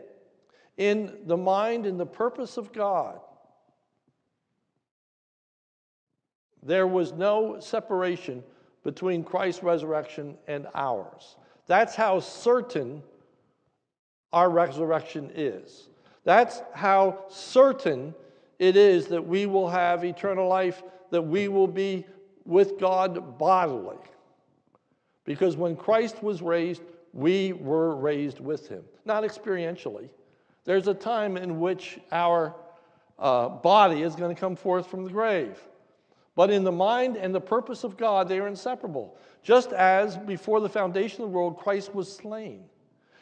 in 0.78 1.18
the 1.26 1.38
mind 1.38 1.86
and 1.86 2.00
the 2.00 2.06
purpose 2.06 2.58
of 2.58 2.72
God. 2.72 3.20
There 6.64 6.88
was 6.88 7.12
no 7.12 7.60
separation 7.60 8.44
between 8.84 9.24
Christ's 9.24 9.64
resurrection 9.64 10.38
and 10.48 10.68
ours. 10.74 11.36
That's 11.72 11.96
how 11.96 12.20
certain 12.20 13.02
our 14.34 14.50
resurrection 14.50 15.32
is. 15.34 15.88
That's 16.26 16.62
how 16.74 17.24
certain 17.30 18.14
it 18.60 18.76
is 18.76 19.08
that 19.08 19.26
we 19.26 19.46
will 19.46 19.70
have 19.70 20.04
eternal 20.04 20.50
life, 20.50 20.84
that 21.12 21.22
we 21.22 21.48
will 21.48 21.70
be 21.70 22.06
with 22.44 22.78
God 22.78 23.38
bodily. 23.38 23.96
Because 25.24 25.56
when 25.56 25.78
Christ 25.78 26.22
was 26.22 26.42
raised, 26.42 26.82
we 27.14 27.54
were 27.54 27.96
raised 27.96 28.42
with 28.42 28.68
him, 28.68 28.84
not 29.06 29.24
experientially. 29.24 30.10
There's 30.66 30.90
a 30.90 30.94
time 30.94 31.38
in 31.38 31.62
which 31.62 32.02
our 32.12 32.54
uh, 33.18 33.48
body 33.48 34.02
is 34.02 34.18
going 34.18 34.36
to 34.36 34.38
come 34.38 34.58
forth 34.58 34.88
from 34.88 35.06
the 35.06 35.10
grave. 35.10 35.58
But 36.36 36.50
in 36.50 36.64
the 36.64 36.72
mind 36.72 37.18
and 37.18 37.36
the 37.36 37.42
purpose 37.42 37.84
of 37.84 37.98
God, 37.98 38.28
they 38.28 38.40
are 38.40 38.48
inseparable. 38.48 39.18
Just 39.44 39.74
as 39.74 40.18
before 40.18 40.60
the 40.60 40.70
foundation 40.70 41.24
of 41.24 41.30
the 41.30 41.36
world, 41.36 41.58
Christ 41.58 41.94
was 41.94 42.12
slain. 42.12 42.64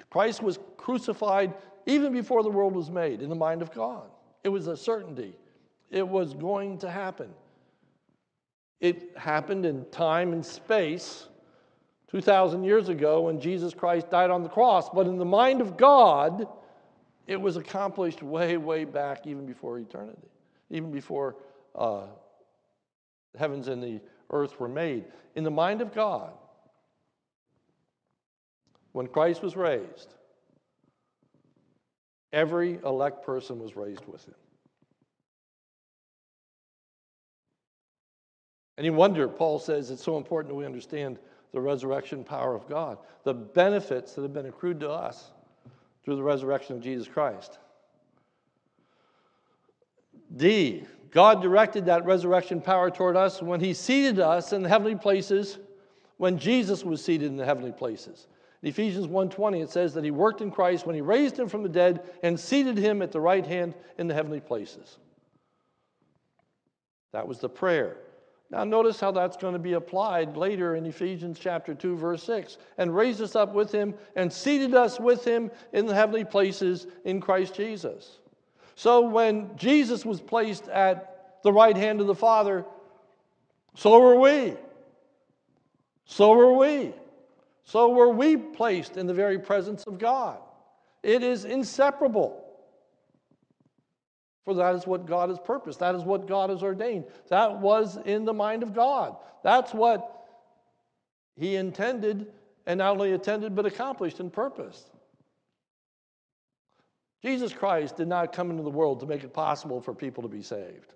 Christ 0.10 0.44
was 0.44 0.60
crucified 0.78 1.54
even 1.86 2.14
before 2.14 2.44
the 2.44 2.50
world 2.50 2.76
was 2.76 2.90
made 2.90 3.22
in 3.22 3.30
the 3.30 3.36
mind 3.36 3.62
of 3.62 3.72
God. 3.74 4.10
It 4.44 4.50
was 4.50 4.68
a 4.68 4.78
certainty, 4.78 5.36
it 5.90 6.08
was 6.08 6.34
going 6.34 6.78
to 6.80 6.90
happen. 6.90 7.30
It 8.80 9.18
happened 9.18 9.66
in 9.66 9.86
time 9.92 10.32
and 10.32 10.46
space 10.46 11.28
2,000 12.10 12.64
years 12.64 12.90
ago 12.90 13.22
when 13.22 13.40
Jesus 13.40 13.74
Christ 13.74 14.10
died 14.10 14.30
on 14.30 14.42
the 14.42 14.50
cross, 14.50 14.90
but 14.90 15.06
in 15.06 15.18
the 15.18 15.26
mind 15.26 15.62
of 15.62 15.78
God, 15.78 16.48
it 17.28 17.40
was 17.40 17.58
accomplished 17.58 18.24
way, 18.24 18.58
way 18.58 18.86
back, 18.86 19.28
even 19.28 19.46
before 19.46 19.78
eternity, 19.78 20.30
even 20.70 20.92
before 20.92 21.36
uh, 21.76 22.04
heavens 23.38 23.68
and 23.68 23.82
the 23.82 24.02
earth 24.32 24.60
were 24.60 24.68
made. 24.68 25.06
In 25.36 25.44
the 25.44 25.52
mind 25.52 25.82
of 25.82 25.94
God, 25.94 26.34
when 28.92 29.08
Christ 29.08 29.42
was 29.42 29.56
raised, 29.56 30.14
every 32.34 32.80
elect 32.84 33.26
person 33.26 33.60
was 33.60 33.76
raised 33.76 34.06
with 34.06 34.26
him. 34.26 34.36
And 38.78 38.88
Any 38.88 38.96
wonder, 38.96 39.28
Paul 39.28 39.60
says, 39.60 39.92
it's 39.92 40.02
so 40.02 40.16
important 40.16 40.50
that 40.50 40.56
we 40.56 40.66
understand 40.66 41.20
the 41.52 41.60
resurrection 41.60 42.24
power 42.24 42.56
of 42.56 42.66
God, 42.70 42.98
the 43.26 43.34
benefits 43.34 44.14
that 44.14 44.22
have 44.22 44.32
been 44.32 44.46
accrued 44.46 44.80
to 44.80 44.90
us 44.90 45.32
through 46.02 46.16
the 46.16 46.24
resurrection 46.24 46.78
of 46.78 46.82
Jesus 46.82 47.06
Christ. 47.06 47.60
D, 50.38 50.86
God 51.12 51.42
directed 51.42 51.86
that 51.86 52.06
resurrection 52.06 52.62
power 52.62 52.92
toward 52.92 53.16
us 53.16 53.42
when 53.42 53.60
He 53.60 53.74
seated 53.74 54.20
us 54.20 54.54
in 54.54 54.62
the 54.64 54.70
heavenly 54.70 54.96
places 54.96 55.58
when 56.18 56.38
Jesus 56.38 56.84
was 56.84 57.04
seated 57.04 57.28
in 57.28 57.38
the 57.38 57.46
heavenly 57.46 57.72
places. 57.72 58.28
In 58.62 58.70
Ephesians 58.70 59.08
1:20 59.08 59.64
it 59.64 59.70
says 59.70 59.94
that 59.94 60.04
he 60.04 60.12
worked 60.12 60.42
in 60.42 60.52
Christ 60.52 60.86
when 60.86 60.96
he 60.96 61.02
raised 61.02 61.40
him 61.40 61.48
from 61.48 61.64
the 61.64 61.70
dead 61.70 62.02
and 62.24 62.38
seated 62.38 62.78
him 62.78 63.02
at 63.02 63.12
the 63.12 63.22
right 63.22 63.46
hand 63.46 63.74
in 63.98 64.08
the 64.08 64.14
heavenly 64.14 64.42
places. 64.42 64.98
That 67.14 67.28
was 67.28 67.40
the 67.40 67.50
prayer. 67.50 67.98
Now, 68.52 68.64
notice 68.64 69.00
how 69.00 69.12
that's 69.12 69.38
going 69.38 69.54
to 69.54 69.60
be 69.60 69.74
applied 69.74 70.36
later 70.36 70.76
in 70.76 70.86
Ephesians 70.86 71.38
chapter 71.40 71.76
2, 71.76 71.96
verse 71.96 72.24
6. 72.24 72.58
And 72.80 72.96
raised 72.96 73.22
us 73.22 73.36
up 73.36 73.54
with 73.54 73.72
him 73.72 73.94
and 74.16 74.34
seated 74.34 74.74
us 74.74 75.00
with 75.00 75.24
him 75.24 75.52
in 75.72 75.86
the 75.86 75.94
heavenly 75.94 76.26
places 76.26 76.88
in 77.06 77.22
Christ 77.22 77.54
Jesus. 77.54 78.19
So, 78.80 79.02
when 79.02 79.58
Jesus 79.58 80.06
was 80.06 80.22
placed 80.22 80.70
at 80.70 81.42
the 81.44 81.52
right 81.52 81.76
hand 81.76 82.00
of 82.00 82.08
the 82.08 82.16
Father, 82.16 82.64
so 83.76 84.00
were 84.00 84.18
we. 84.18 84.54
So 86.06 86.34
were 86.34 86.54
we. 86.54 86.94
So 87.66 87.90
were 87.90 88.08
we 88.08 88.38
placed 88.38 88.96
in 88.96 89.06
the 89.06 89.14
very 89.14 89.38
presence 89.38 89.84
of 89.84 90.00
God. 90.00 90.38
It 91.04 91.24
is 91.24 91.44
inseparable. 91.44 92.42
For 94.46 94.54
that 94.54 94.74
is 94.76 94.88
what 94.88 95.06
God 95.06 95.28
has 95.28 95.40
purposed. 95.40 95.82
That 95.82 95.94
is 95.94 96.04
what 96.04 96.26
God 96.26 96.50
has 96.50 96.64
ordained. 96.64 97.04
That 97.28 97.60
was 97.60 97.98
in 98.06 98.24
the 98.24 98.34
mind 98.34 98.64
of 98.64 98.74
God. 98.74 99.18
That's 99.44 99.74
what 99.74 100.26
He 101.36 101.58
intended, 101.58 102.28
and 102.66 102.78
not 102.78 102.92
only 102.92 103.12
intended, 103.12 103.56
but 103.56 103.66
accomplished 103.66 104.22
and 104.22 104.32
purposed. 104.32 104.90
Jesus 107.22 107.52
Christ 107.52 107.98
did 107.98 108.08
not 108.08 108.32
come 108.32 108.50
into 108.50 108.64
the 108.64 108.70
world 108.70 109.02
to 109.02 109.06
make 109.06 109.24
it 109.24 109.34
possible 109.34 109.82
for 109.82 109.94
people 109.94 110.24
to 110.24 110.30
be 110.30 110.42
saved, 110.42 110.94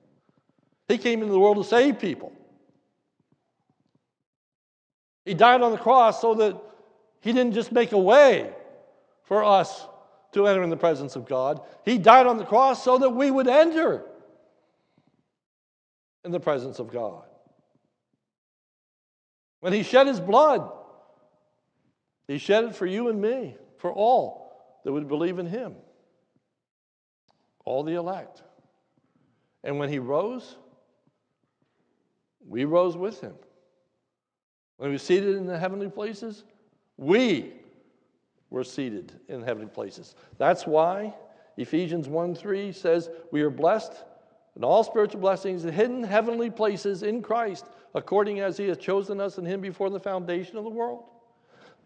He 0.87 0.97
came 0.97 1.21
into 1.21 1.33
the 1.33 1.39
world 1.39 1.57
to 1.57 1.63
save 1.63 1.99
people. 1.99 2.31
He 5.25 5.33
died 5.33 5.61
on 5.61 5.71
the 5.71 5.77
cross 5.77 6.19
so 6.21 6.35
that 6.35 6.61
He 7.21 7.31
didn't 7.31 7.53
just 7.53 7.71
make 7.71 7.91
a 7.91 7.97
way 7.97 8.53
for 9.23 9.43
us 9.43 9.87
to 10.33 10.47
enter 10.47 10.63
in 10.63 10.69
the 10.69 10.77
presence 10.77 11.15
of 11.15 11.25
God. 11.25 11.61
He 11.85 11.97
died 11.97 12.27
on 12.27 12.37
the 12.37 12.45
cross 12.45 12.83
so 12.83 12.97
that 12.97 13.11
we 13.11 13.31
would 13.31 13.47
enter 13.47 14.03
in 16.25 16.31
the 16.31 16.39
presence 16.39 16.79
of 16.79 16.91
God. 16.91 17.23
When 19.59 19.73
He 19.73 19.83
shed 19.83 20.07
His 20.07 20.19
blood, 20.19 20.69
He 22.27 22.37
shed 22.37 22.65
it 22.65 22.75
for 22.75 22.85
you 22.85 23.07
and 23.09 23.21
me, 23.21 23.55
for 23.77 23.93
all 23.93 24.81
that 24.83 24.91
would 24.91 25.07
believe 25.07 25.39
in 25.39 25.45
Him, 25.45 25.75
all 27.65 27.83
the 27.83 27.93
elect. 27.93 28.43
And 29.63 29.79
when 29.79 29.89
He 29.89 29.99
rose, 29.99 30.57
we 32.47 32.65
rose 32.65 32.97
with 32.97 33.21
Him. 33.21 33.33
When 34.77 34.89
He 34.89 34.93
was 34.93 35.03
seated 35.03 35.35
in 35.35 35.45
the 35.45 35.57
heavenly 35.57 35.89
places, 35.89 36.43
we 36.97 37.53
we're 38.53 38.63
seated 38.63 39.11
in 39.29 39.41
heavenly 39.41 39.67
places. 39.67 40.13
That's 40.37 40.67
why 40.67 41.15
Ephesians 41.57 42.07
1 42.07 42.35
3 42.35 42.71
says, 42.71 43.09
We 43.31 43.41
are 43.41 43.49
blessed 43.49 43.93
in 44.55 44.63
all 44.63 44.83
spiritual 44.83 45.21
blessings, 45.21 45.65
in 45.65 45.73
hidden 45.73 46.03
heavenly 46.03 46.51
places 46.51 47.01
in 47.01 47.23
Christ, 47.23 47.65
according 47.95 48.41
as 48.41 48.55
He 48.55 48.67
has 48.67 48.77
chosen 48.77 49.19
us 49.19 49.39
in 49.39 49.45
Him 49.45 49.59
before 49.59 49.89
the 49.89 49.99
foundation 49.99 50.55
of 50.55 50.65
the 50.65 50.69
world. 50.69 51.03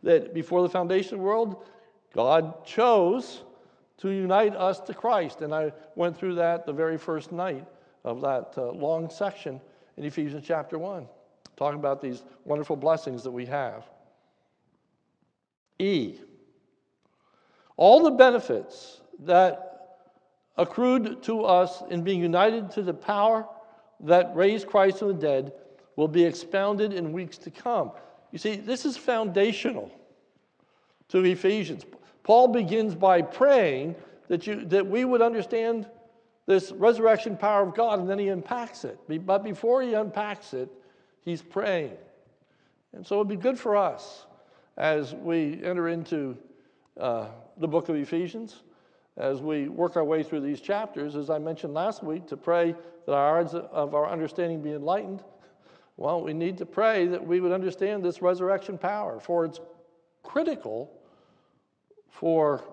That 0.04 0.34
before 0.34 0.62
the 0.62 0.68
foundation 0.68 1.14
of 1.14 1.20
the 1.22 1.26
world, 1.26 1.64
God 2.14 2.66
chose 2.66 3.44
to 3.98 4.10
unite 4.10 4.56
us 4.56 4.80
to 4.82 4.94
Christ. 4.94 5.42
And 5.42 5.54
I 5.54 5.72
went 5.96 6.18
through 6.18 6.36
that 6.36 6.66
the 6.66 6.74
very 6.74 6.98
first 6.98 7.32
night 7.32 7.66
of 8.04 8.22
that 8.22 8.54
uh, 8.58 8.72
long 8.72 9.10
section 9.10 9.60
in 9.98 10.04
Ephesians 10.04 10.44
chapter 10.46 10.78
1, 10.78 11.08
talking 11.56 11.80
about 11.80 12.02
these 12.02 12.24
wonderful 12.46 12.76
blessings 12.76 13.24
that 13.24 13.32
we 13.32 13.46
have. 13.46 13.90
E, 15.80 16.16
all 17.76 18.04
the 18.04 18.12
benefits 18.12 19.02
that 19.20 19.68
accrued 20.58 21.22
to 21.24 21.44
us 21.44 21.84
in 21.90 22.04
being 22.04 22.20
united 22.20 22.72
to 22.72 22.82
the 22.82 22.94
power 22.94 23.48
that 24.00 24.36
raised 24.36 24.68
Christ 24.68 25.00
from 25.00 25.10
the 25.10 25.14
dead 25.14 25.54
will 25.96 26.08
be 26.08 26.24
expounded 26.24 26.94
in 26.94 27.12
weeks 27.12 27.38
to 27.40 27.52
come. 27.52 27.92
You 28.32 28.40
see, 28.40 28.56
this 28.56 28.86
is 28.86 28.98
foundational 28.98 29.92
to 31.10 31.24
Ephesians. 31.24 31.86
Paul 32.28 32.50
begins 32.50 32.94
by 32.94 33.22
praying 33.22 33.96
that, 34.28 34.46
you, 34.46 34.66
that 34.66 34.86
we 34.86 35.06
would 35.06 35.22
understand 35.22 35.88
this 36.46 36.74
resurrection 36.74 37.38
power 37.38 37.66
of 37.66 37.74
God, 37.74 38.00
and 38.00 38.10
then 38.10 38.20
he 38.20 38.28
unpacks 38.28 38.84
it. 38.84 39.00
But 39.26 39.46
before 39.46 39.82
he 39.82 39.94
unpacks 39.94 40.54
it, 40.54 40.70
he's 41.22 41.42
praying. 41.42 41.94
And 42.92 43.08
so 43.08 43.16
it'd 43.16 43.30
be 43.30 43.38
good 43.38 43.58
for 43.58 43.78
us 43.78 44.26
as 44.76 45.16
we 45.16 45.64
enter 45.64 45.88
into 45.88 46.38
uh, 47.00 47.28
the 47.56 47.68
book 47.68 47.88
of 47.88 47.96
Ephesians 47.96 48.62
as 49.16 49.40
we 49.40 49.70
work 49.70 49.96
our 49.96 50.04
way 50.04 50.22
through 50.22 50.42
these 50.42 50.60
chapters, 50.60 51.16
as 51.16 51.30
I 51.30 51.40
mentioned 51.40 51.74
last 51.74 52.04
week, 52.04 52.28
to 52.28 52.36
pray 52.36 52.76
that 53.06 53.14
our 53.14 53.40
eyes 53.40 53.54
of 53.54 53.96
our 53.96 54.06
understanding 54.06 54.62
be 54.62 54.74
enlightened. 54.74 55.24
Well, 55.96 56.22
we 56.22 56.34
need 56.34 56.58
to 56.58 56.66
pray 56.66 57.08
that 57.08 57.26
we 57.26 57.40
would 57.40 57.54
understand 57.54 58.04
this 58.04 58.22
resurrection 58.22 58.78
power, 58.78 59.22
for 59.22 59.46
it's 59.46 59.62
critical 60.24 60.92
for 62.10 62.64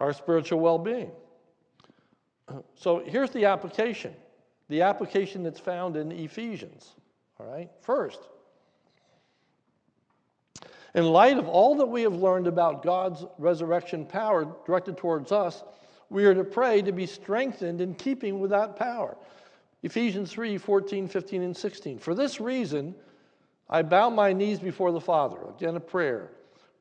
our 0.00 0.12
spiritual 0.12 0.60
well 0.60 0.78
being. 0.78 1.10
So 2.74 3.02
here's 3.04 3.30
the 3.30 3.46
application 3.46 4.14
the 4.68 4.82
application 4.82 5.42
that's 5.42 5.60
found 5.60 5.96
in 5.96 6.10
Ephesians. 6.12 6.94
All 7.38 7.46
right, 7.46 7.70
first, 7.82 8.20
in 10.94 11.04
light 11.04 11.38
of 11.38 11.48
all 11.48 11.74
that 11.76 11.86
we 11.86 12.02
have 12.02 12.14
learned 12.14 12.46
about 12.46 12.82
God's 12.82 13.24
resurrection 13.38 14.06
power 14.06 14.46
directed 14.64 14.96
towards 14.96 15.32
us, 15.32 15.64
we 16.08 16.24
are 16.24 16.34
to 16.34 16.44
pray 16.44 16.80
to 16.82 16.92
be 16.92 17.06
strengthened 17.06 17.80
in 17.80 17.94
keeping 17.94 18.38
with 18.38 18.50
that 18.50 18.76
power. 18.76 19.16
Ephesians 19.82 20.32
3 20.32 20.56
14, 20.56 21.08
15, 21.08 21.42
and 21.42 21.56
16. 21.56 21.98
For 21.98 22.14
this 22.14 22.40
reason, 22.40 22.94
I 23.68 23.82
bow 23.82 24.10
my 24.10 24.32
knees 24.32 24.60
before 24.60 24.92
the 24.92 25.00
Father, 25.00 25.38
again 25.56 25.76
a 25.76 25.80
prayer, 25.80 26.30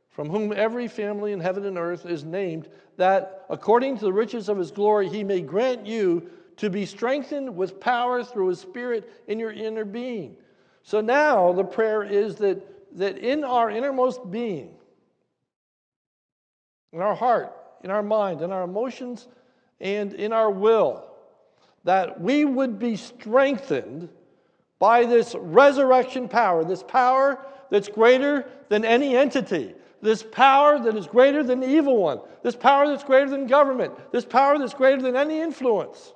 from 0.10 0.30
whom 0.30 0.54
every 0.54 0.88
family 0.88 1.32
in 1.32 1.39
heaven 1.39 1.65
and 1.65 1.78
earth 1.78 2.06
is 2.06 2.24
named, 2.24 2.69
that 2.98 3.46
according 3.50 3.98
to 3.98 4.06
the 4.06 4.13
riches 4.13 4.50
of 4.50 4.58
his 4.58 4.72
glory, 4.72 5.10
he 5.10 5.24
may 5.24 5.41
grant 5.41 5.86
you 5.86 6.30
to 6.58 6.69
be 6.69 6.86
strengthened 6.86 7.56
with 7.56 7.80
power 7.80 8.24
through 8.24 8.50
his 8.50 8.60
Spirit 8.60 9.10
in 9.28 9.39
your 9.39 9.52
inner 9.52 9.86
being. 9.86 10.36
So 10.84 11.02
now 11.02 11.54
the 11.54 11.63
prayer 11.63 12.04
is 12.04 12.36
that 12.36 12.69
that 12.98 13.17
in 13.17 13.43
our 13.43 13.69
innermost 13.69 14.30
being, 14.30 14.76
in 16.91 17.02
our 17.02 17.15
heart, 17.15 17.54
in 17.84 17.91
our 17.91 18.04
mind, 18.04 18.41
in 18.41 18.52
our 18.52 18.63
emotions, 18.63 19.28
and 19.80 20.13
in 20.13 20.32
our 20.32 20.50
will, 20.50 21.06
that 21.84 22.22
we 22.22 22.46
would 22.46 22.80
be 22.80 22.96
strengthened 22.96 24.10
by 24.84 25.06
this 25.06 25.34
resurrection 25.39 26.28
power, 26.28 26.65
this 26.65 26.84
power 26.84 27.39
that's 27.69 27.88
greater 27.88 28.46
than 28.67 28.84
any 28.84 29.15
entity, 29.15 29.74
this 30.02 30.22
power 30.24 30.78
that 30.78 30.98
is 30.98 31.08
greater 31.08 31.41
than 31.41 31.62
the 31.62 31.69
evil 31.69 31.96
one, 31.96 32.19
this 32.41 32.58
power 32.58 32.86
that's 32.86 33.06
greater 33.06 33.30
than 33.30 33.48
government, 33.48 33.93
this 34.12 34.26
power 34.26 34.60
that's 34.60 34.74
greater 34.74 35.02
than 35.02 35.15
any 35.15 35.39
influence, 35.39 36.12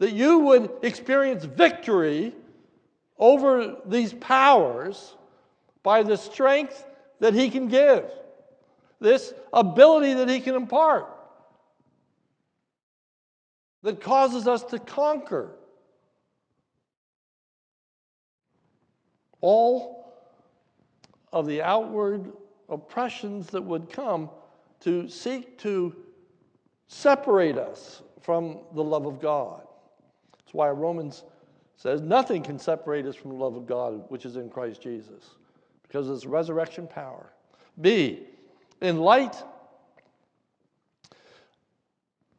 that 0.00 0.12
you 0.12 0.40
would 0.40 0.70
experience 0.82 1.46
victory 1.46 2.34
over 3.18 3.78
these 3.86 4.12
powers 4.12 5.16
by 5.82 6.02
the 6.02 6.18
strength 6.18 6.84
that 7.20 7.32
He 7.32 7.48
can 7.48 7.68
give, 7.68 8.04
this 9.00 9.32
ability 9.50 10.12
that 10.12 10.28
He 10.28 10.40
can 10.40 10.56
impart 10.56 11.06
that 13.82 14.02
causes 14.02 14.46
us 14.46 14.62
to 14.64 14.78
conquer 14.78 15.52
all 19.42 20.14
of 21.32 21.46
the 21.46 21.60
outward 21.60 22.32
oppressions 22.68 23.48
that 23.48 23.62
would 23.62 23.90
come 23.90 24.30
to 24.80 25.08
seek 25.08 25.58
to 25.58 25.94
separate 26.88 27.58
us 27.58 28.02
from 28.22 28.60
the 28.74 28.82
love 28.82 29.06
of 29.06 29.20
God. 29.20 29.62
That's 30.38 30.54
why 30.54 30.70
Romans 30.70 31.24
says 31.76 32.00
nothing 32.00 32.42
can 32.42 32.58
separate 32.58 33.06
us 33.06 33.16
from 33.16 33.30
the 33.30 33.36
love 33.36 33.56
of 33.56 33.66
God, 33.66 34.04
which 34.08 34.24
is 34.24 34.36
in 34.36 34.48
Christ 34.48 34.80
Jesus, 34.80 35.30
because 35.82 36.06
of 36.06 36.14
his 36.14 36.26
resurrection 36.26 36.86
power. 36.86 37.32
B, 37.80 38.20
in 38.80 38.98
light 38.98 39.36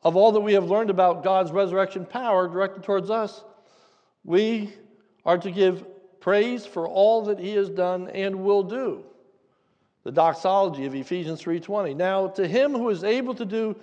of 0.04 0.16
all 0.16 0.32
that 0.32 0.42
we 0.42 0.54
have 0.54 0.70
learned 0.70 0.90
about 0.90 1.24
God's 1.24 1.52
resurrection 1.52 2.06
power 2.06 2.48
directed 2.48 2.84
towards 2.84 3.10
us, 3.10 3.44
we 4.24 4.74
are 5.26 5.38
to 5.38 5.52
give 5.52 5.86
praise 6.24 6.66
for 6.66 6.88
all 6.88 7.24
that 7.24 7.38
he 7.38 7.52
has 7.52 7.70
done 7.70 8.10
and 8.12 8.46
will 8.46 8.64
do. 8.64 9.04
The 10.06 10.12
doxology 10.12 10.86
of 10.86 10.96
Ephesians 10.96 11.42
3:20. 11.42 11.94
Now 11.94 12.28
to 12.30 12.48
him 12.48 12.72
who 12.72 12.90
is 12.90 13.04
able 13.04 13.36
to 13.36 13.44
do 13.44 13.76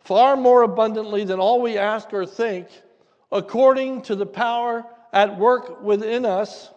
far 0.00 0.36
more 0.36 0.64
abundantly 0.64 1.24
than 1.24 1.40
all 1.40 1.62
we 1.62 1.78
ask 1.78 2.12
or 2.12 2.26
think, 2.26 2.68
according 3.30 4.02
to 4.02 4.14
the 4.14 4.26
power 4.26 4.84
at 5.14 5.38
work 5.38 5.82
within 5.82 6.26
us, 6.26 6.70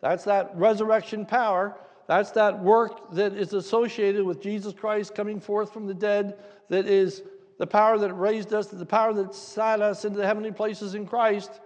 that's 0.00 0.24
that 0.24 0.54
resurrection 0.54 1.24
power. 1.24 1.74
That's 2.06 2.32
that 2.32 2.62
work 2.62 3.12
that 3.12 3.32
is 3.32 3.54
associated 3.54 4.24
with 4.26 4.42
Jesus 4.42 4.74
Christ 4.74 5.14
coming 5.14 5.40
forth 5.40 5.72
from 5.72 5.86
the 5.86 5.94
dead, 5.94 6.38
that 6.68 6.86
is 6.86 7.22
the 7.56 7.66
power 7.66 7.96
that 7.96 8.12
raised 8.12 8.52
us, 8.52 8.66
the 8.66 8.84
power 8.84 9.14
that 9.14 9.34
sat 9.34 9.80
us 9.80 10.04
into 10.04 10.18
the 10.18 10.26
heavenly 10.26 10.52
places 10.52 10.94
in 10.94 11.06
Christ, 11.06 11.60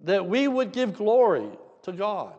that 0.00 0.26
we 0.26 0.46
would 0.48 0.72
give 0.72 0.94
glory 0.94 1.48
to 1.82 1.92
God. 1.92 2.34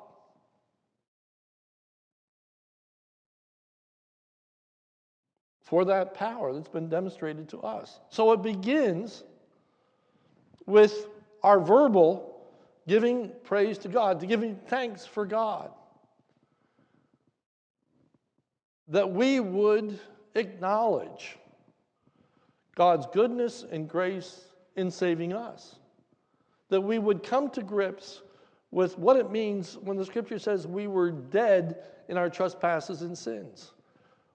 For 5.63 5.85
that 5.85 6.15
power 6.15 6.53
that's 6.53 6.69
been 6.69 6.89
demonstrated 6.89 7.49
to 7.49 7.59
us. 7.59 7.99
So 8.09 8.31
it 8.31 8.41
begins 8.41 9.23
with 10.65 11.07
our 11.43 11.59
verbal 11.59 12.29
giving 12.87 13.31
praise 13.43 13.77
to 13.79 13.87
God, 13.87 14.19
to 14.21 14.25
giving 14.25 14.55
thanks 14.67 15.05
for 15.05 15.25
God. 15.25 15.71
That 18.87 19.11
we 19.11 19.39
would 19.39 19.99
acknowledge 20.33 21.37
God's 22.75 23.05
goodness 23.13 23.63
and 23.69 23.87
grace 23.87 24.45
in 24.75 24.89
saving 24.89 25.33
us. 25.33 25.75
That 26.69 26.81
we 26.81 26.99
would 26.99 27.23
come 27.23 27.49
to 27.51 27.63
grips 27.63 28.21
with 28.71 28.97
what 28.97 29.17
it 29.17 29.31
means 29.31 29.77
when 29.77 29.97
the 29.97 30.05
scripture 30.05 30.39
says 30.39 30.67
we 30.67 30.87
were 30.87 31.11
dead 31.11 31.77
in 32.07 32.17
our 32.17 32.29
trespasses 32.29 33.01
and 33.01 33.17
sins. 33.17 33.71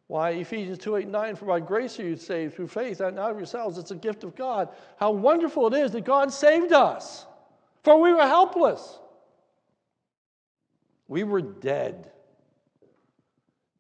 Why, 0.07 0.31
Ephesians 0.31 0.79
2 0.79 0.97
8 0.97 1.09
9, 1.09 1.37
for 1.37 1.47
by 1.47 1.61
grace 1.61 1.99
are 1.99 2.07
you 2.07 2.17
saved 2.17 2.55
through 2.55 2.69
faith, 2.69 3.01
and 3.01 3.17
not 3.17 3.31
of 3.31 3.39
yourselves. 3.39 3.79
It's 3.79 3.91
a 3.91 3.97
gift 3.97 4.23
of 4.23 4.37
God. 4.37 4.69
How 4.97 5.11
wonderful 5.11 5.67
it 5.73 5.79
is 5.79 5.93
that 5.93 6.05
God 6.05 6.33
saved 6.33 6.73
us, 6.73 7.27
for 7.83 8.01
we 8.01 8.13
were 8.13 8.27
helpless. 8.27 8.99
We 11.09 11.25
were 11.25 11.41
dead. 11.41 12.11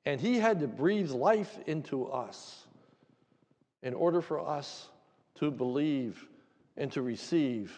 And 0.07 0.21
he 0.21 0.39
had 0.39 0.61
to 0.61 0.69
breathe 0.69 1.11
life 1.11 1.59
into 1.67 2.07
us 2.07 2.67
in 3.83 3.95
order 3.95 4.21
for 4.21 4.41
us 4.41 4.89
to 5.37 5.51
believe 5.51 6.27
and 6.77 6.93
to 6.93 7.03
receive 7.03 7.73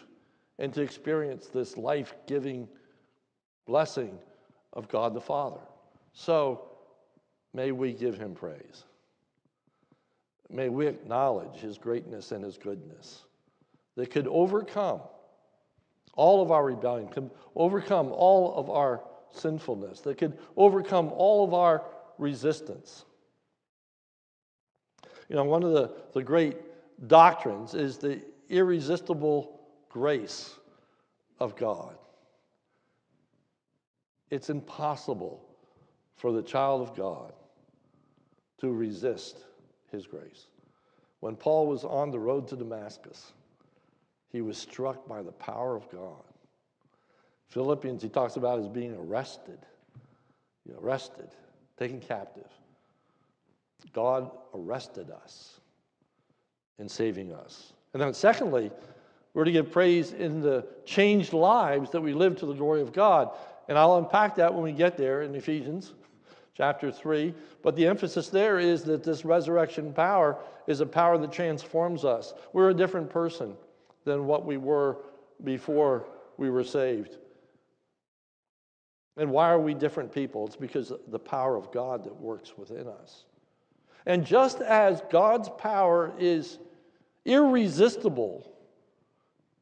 and 0.58 0.72
to 0.74 0.82
experience 0.82 1.46
this 1.46 1.76
life 1.76 2.14
giving 2.26 2.68
blessing 3.66 4.18
of 4.72 4.88
God 4.88 5.14
the 5.14 5.20
Father. 5.20 5.60
So 6.12 6.68
may 7.52 7.72
we 7.72 7.92
give 7.92 8.16
him 8.16 8.34
praise. 8.34 8.84
May 10.50 10.68
we 10.68 10.86
acknowledge 10.86 11.56
his 11.56 11.76
greatness 11.76 12.32
and 12.32 12.44
his 12.44 12.56
goodness 12.56 13.24
that 13.96 14.10
could 14.10 14.28
overcome 14.28 15.00
all 16.14 16.42
of 16.42 16.50
our 16.50 16.64
rebellion, 16.64 17.08
could 17.08 17.30
overcome 17.54 18.12
all 18.12 18.54
of 18.54 18.70
our 18.70 19.02
sinfulness, 19.30 20.00
that 20.00 20.16
could 20.18 20.38
overcome 20.56 21.10
all 21.12 21.44
of 21.44 21.52
our 21.52 21.84
resistance. 22.18 23.04
You 25.28 25.36
know, 25.36 25.44
one 25.44 25.62
of 25.62 25.72
the, 25.72 25.92
the 26.14 26.22
great 26.22 26.56
doctrines 27.08 27.74
is 27.74 27.98
the 27.98 28.22
irresistible 28.48 29.55
grace 29.96 30.54
of 31.40 31.56
God. 31.56 31.96
It's 34.30 34.50
impossible 34.50 35.42
for 36.16 36.32
the 36.32 36.42
child 36.42 36.82
of 36.82 36.94
God 36.94 37.32
to 38.60 38.70
resist 38.70 39.38
his 39.90 40.06
grace. 40.06 40.48
When 41.20 41.34
Paul 41.34 41.66
was 41.66 41.82
on 41.82 42.10
the 42.10 42.18
road 42.18 42.46
to 42.48 42.56
Damascus, 42.56 43.32
he 44.28 44.42
was 44.42 44.58
struck 44.58 45.08
by 45.08 45.22
the 45.22 45.32
power 45.32 45.74
of 45.74 45.90
God. 45.90 46.24
Philippians, 47.48 48.02
he 48.02 48.10
talks 48.10 48.36
about 48.36 48.58
as 48.58 48.68
being 48.68 48.94
arrested, 48.94 49.60
you 50.66 50.74
know, 50.74 50.80
arrested 50.82 51.30
taken 51.78 52.00
captive. 52.00 52.50
God 53.94 54.30
arrested 54.54 55.10
us 55.10 55.58
in 56.78 56.86
saving 56.86 57.32
us. 57.32 57.72
And 57.94 58.02
then, 58.02 58.12
secondly, 58.12 58.70
we're 59.36 59.44
to 59.44 59.52
give 59.52 59.70
praise 59.70 60.14
in 60.14 60.40
the 60.40 60.66
changed 60.86 61.34
lives 61.34 61.90
that 61.90 62.00
we 62.00 62.14
live 62.14 62.36
to 62.36 62.46
the 62.46 62.54
glory 62.54 62.80
of 62.80 62.94
God. 62.94 63.36
And 63.68 63.76
I'll 63.76 63.98
unpack 63.98 64.34
that 64.36 64.54
when 64.54 64.62
we 64.62 64.72
get 64.72 64.96
there 64.96 65.20
in 65.20 65.34
Ephesians 65.34 65.92
chapter 66.54 66.90
3. 66.90 67.34
But 67.62 67.76
the 67.76 67.86
emphasis 67.86 68.30
there 68.30 68.58
is 68.58 68.82
that 68.84 69.04
this 69.04 69.26
resurrection 69.26 69.92
power 69.92 70.38
is 70.66 70.80
a 70.80 70.86
power 70.86 71.18
that 71.18 71.32
transforms 71.32 72.02
us. 72.02 72.32
We're 72.54 72.70
a 72.70 72.74
different 72.74 73.10
person 73.10 73.54
than 74.06 74.24
what 74.24 74.46
we 74.46 74.56
were 74.56 74.96
before 75.44 76.06
we 76.38 76.48
were 76.48 76.64
saved. 76.64 77.18
And 79.18 79.30
why 79.30 79.50
are 79.50 79.60
we 79.60 79.74
different 79.74 80.14
people? 80.14 80.46
It's 80.46 80.56
because 80.56 80.94
the 81.08 81.18
power 81.18 81.56
of 81.56 81.70
God 81.72 82.04
that 82.04 82.16
works 82.18 82.56
within 82.56 82.88
us. 82.88 83.26
And 84.06 84.24
just 84.24 84.62
as 84.62 85.02
God's 85.10 85.50
power 85.58 86.14
is 86.18 86.58
irresistible 87.26 88.55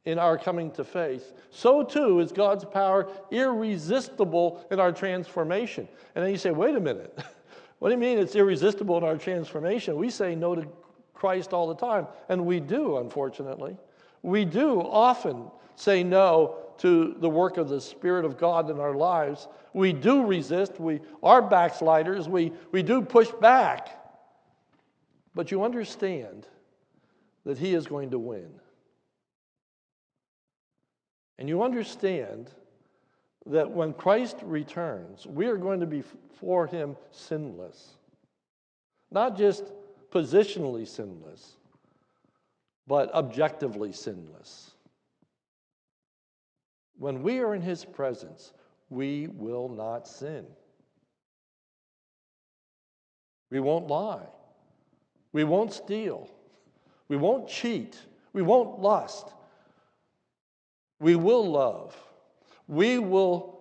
in 0.06 0.18
our 0.18 0.36
coming 0.36 0.70
to 0.72 0.84
faith, 0.84 1.32
so 1.50 1.82
too 1.82 2.20
is 2.20 2.30
God's 2.30 2.64
power 2.64 3.08
irresistible 3.30 4.66
in 4.70 4.78
our 4.78 4.92
transformation. 4.92 5.88
And 6.14 6.24
then 6.24 6.30
you 6.30 6.36
say, 6.36 6.50
wait 6.50 6.74
a 6.74 6.80
minute. 6.80 7.18
what 7.78 7.88
do 7.88 7.94
you 7.94 8.00
mean 8.00 8.18
it's 8.18 8.36
irresistible 8.36 8.98
in 8.98 9.04
our 9.04 9.16
transformation? 9.16 9.96
We 9.96 10.10
say 10.10 10.34
no 10.34 10.54
to 10.54 10.66
Christ 11.14 11.52
all 11.52 11.66
the 11.68 11.74
time, 11.74 12.06
and 12.28 12.44
we 12.44 12.60
do, 12.60 12.98
unfortunately. 12.98 13.76
We 14.22 14.44
do 14.44 14.80
often 14.80 15.50
say 15.76 16.02
no 16.02 16.56
to 16.78 17.14
the 17.18 17.28
work 17.28 17.56
of 17.56 17.68
the 17.68 17.80
Spirit 17.80 18.24
of 18.24 18.36
God 18.36 18.70
in 18.70 18.80
our 18.80 18.94
lives. 18.94 19.48
We 19.72 19.92
do 19.92 20.26
resist. 20.26 20.78
We 20.80 21.00
are 21.22 21.40
backsliders. 21.40 22.28
We, 22.28 22.52
we 22.72 22.82
do 22.82 23.02
push 23.02 23.30
back. 23.40 24.00
But 25.34 25.50
you 25.50 25.64
understand 25.64 26.46
that 27.44 27.58
He 27.58 27.74
is 27.74 27.86
going 27.86 28.10
to 28.10 28.18
win. 28.18 28.50
And 31.38 31.48
you 31.48 31.62
understand 31.62 32.50
that 33.46 33.70
when 33.70 33.92
Christ 33.92 34.36
returns, 34.42 35.26
we 35.26 35.46
are 35.46 35.56
going 35.56 35.80
to 35.80 35.86
be 35.86 36.02
for 36.38 36.66
Him 36.66 36.96
sinless. 37.10 37.90
Not 39.10 39.36
just 39.36 39.64
positionally 40.10 40.86
sinless, 40.86 41.56
but 42.86 43.12
objectively 43.14 43.92
sinless. 43.92 44.70
When 46.98 47.22
we 47.22 47.40
are 47.40 47.54
in 47.54 47.62
His 47.62 47.84
presence, 47.84 48.52
we 48.88 49.26
will 49.26 49.68
not 49.68 50.06
sin. 50.06 50.46
We 53.50 53.60
won't 53.60 53.88
lie. 53.88 54.26
We 55.32 55.44
won't 55.44 55.72
steal. 55.72 56.30
We 57.08 57.16
won't 57.16 57.48
cheat. 57.48 57.98
We 58.32 58.42
won't 58.42 58.80
lust. 58.80 59.32
We 61.04 61.16
will 61.16 61.46
love. 61.46 61.94
We 62.66 62.98
will 62.98 63.60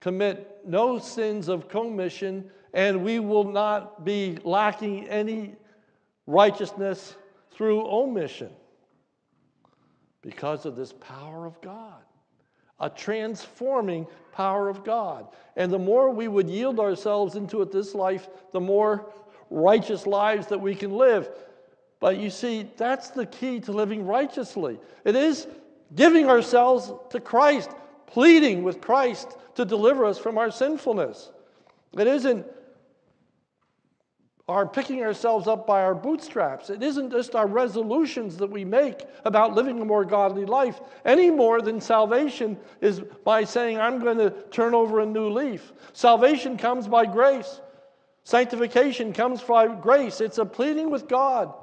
commit 0.00 0.60
no 0.66 0.98
sins 0.98 1.48
of 1.48 1.68
commission, 1.68 2.50
and 2.72 3.04
we 3.04 3.18
will 3.18 3.44
not 3.44 4.02
be 4.02 4.38
lacking 4.42 5.10
any 5.10 5.56
righteousness 6.26 7.16
through 7.50 7.86
omission 7.86 8.48
because 10.22 10.64
of 10.64 10.74
this 10.74 10.94
power 10.94 11.44
of 11.44 11.60
God, 11.60 12.00
a 12.78 12.88
transforming 12.88 14.06
power 14.32 14.70
of 14.70 14.82
God. 14.82 15.28
And 15.54 15.70
the 15.70 15.78
more 15.78 16.10
we 16.10 16.28
would 16.28 16.48
yield 16.48 16.80
ourselves 16.80 17.36
into 17.36 17.60
it 17.60 17.70
this 17.70 17.94
life, 17.94 18.26
the 18.52 18.60
more 18.60 19.12
righteous 19.50 20.06
lives 20.06 20.46
that 20.46 20.62
we 20.62 20.74
can 20.74 20.92
live. 20.92 21.28
But 22.00 22.16
you 22.16 22.30
see, 22.30 22.70
that's 22.78 23.10
the 23.10 23.26
key 23.26 23.60
to 23.60 23.72
living 23.72 24.06
righteously. 24.06 24.80
It 25.04 25.14
is 25.14 25.46
giving 25.94 26.28
ourselves 26.28 26.92
to 27.10 27.20
Christ, 27.20 27.70
pleading 28.06 28.62
with 28.62 28.80
Christ 28.80 29.36
to 29.54 29.64
deliver 29.64 30.04
us 30.04 30.18
from 30.18 30.38
our 30.38 30.50
sinfulness. 30.50 31.30
It 31.98 32.06
isn't 32.06 32.46
our 34.50 34.66
picking 34.66 35.02
ourselves 35.02 35.46
up 35.46 35.66
by 35.66 35.80
our 35.82 35.94
bootstraps. 35.94 36.70
It 36.70 36.82
isn't 36.82 37.10
just 37.10 37.36
our 37.36 37.46
resolutions 37.46 38.36
that 38.38 38.50
we 38.50 38.64
make 38.64 39.04
about 39.24 39.54
living 39.54 39.80
a 39.80 39.84
more 39.84 40.04
godly 40.04 40.44
life 40.44 40.80
any 41.04 41.30
more 41.30 41.62
than 41.62 41.80
salvation 41.80 42.58
is 42.80 43.00
by 43.24 43.44
saying, 43.44 43.78
I'm 43.78 44.00
going 44.00 44.18
to 44.18 44.30
turn 44.50 44.74
over 44.74 45.00
a 45.00 45.06
new 45.06 45.30
leaf. 45.30 45.72
Salvation 45.92 46.56
comes 46.56 46.88
by 46.88 47.06
grace, 47.06 47.60
sanctification 48.24 49.12
comes 49.12 49.40
by 49.40 49.68
grace. 49.68 50.20
It's 50.20 50.38
a 50.38 50.44
pleading 50.44 50.90
with 50.90 51.08
God, 51.08 51.54